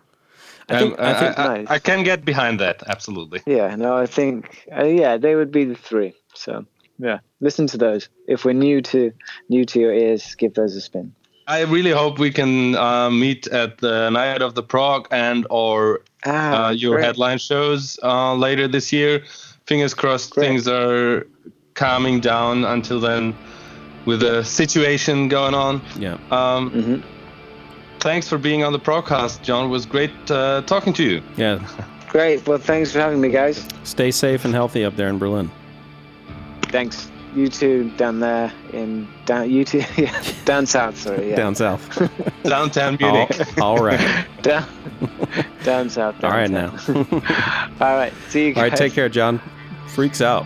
[0.69, 1.67] I think, Um, I think I, nice.
[1.71, 5.65] I can get behind that absolutely Yeah, no, I think uh, yeah, they would be
[5.67, 6.15] the three.
[6.35, 6.65] So
[6.99, 8.09] yeah, listen to those.
[8.27, 9.13] If we're new to
[9.49, 11.15] new to your ears, give those a spin.
[11.47, 16.01] I really hope we can uh, meet at the Night of the Prog and or
[16.27, 17.05] Ah, uh, your great.
[17.05, 19.23] headline shows uh, later this year.
[19.67, 20.47] Fingers crossed Great.
[20.47, 21.27] things are
[21.75, 23.35] calming down until then
[24.07, 25.83] with the situation going on.
[25.99, 26.15] yeah.
[26.31, 27.03] Um, Mhm.
[28.01, 29.67] Thanks for being on the broadcast, John.
[29.67, 31.23] It was great uh, talking to you.
[31.37, 31.59] Yeah.
[32.09, 32.47] Great.
[32.47, 33.67] Well, thanks for having me, guys.
[33.83, 35.51] Stay safe and healthy up there in Berlin.
[36.71, 37.09] Thanks.
[37.35, 40.97] You two down there in down you two yeah, down south.
[40.97, 41.83] Sorry, yeah, Down south.
[42.45, 43.59] Downtown all, Munich.
[43.61, 44.27] all right.
[44.43, 44.69] down
[45.65, 46.15] down south.
[46.23, 46.71] All down right now.
[47.81, 48.13] All right.
[48.29, 48.63] See you guys.
[48.63, 49.41] All right, take care, John.
[49.89, 50.45] Freaks out.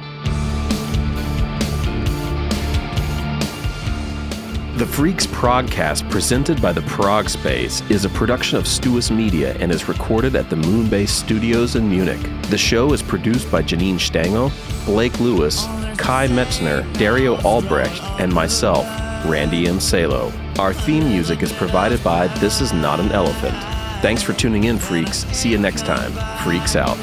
[4.79, 9.73] The Freaks Progcast, presented by the Prog Space, is a production of Stuus Media and
[9.73, 12.21] is recorded at the Moonbase Studios in Munich.
[12.43, 14.53] The show is produced by Janine Stangel,
[14.87, 15.67] Blake Lewis,
[15.99, 18.87] Kai Metzner, Dario Albrecht, and myself,
[19.27, 19.81] Randy M.
[19.81, 20.33] Salo.
[20.59, 23.57] Our theme music is provided by This Is Not an Elephant.
[24.01, 25.27] Thanks for tuning in, freaks.
[25.37, 26.13] See you next time.
[26.45, 26.97] Freaks out.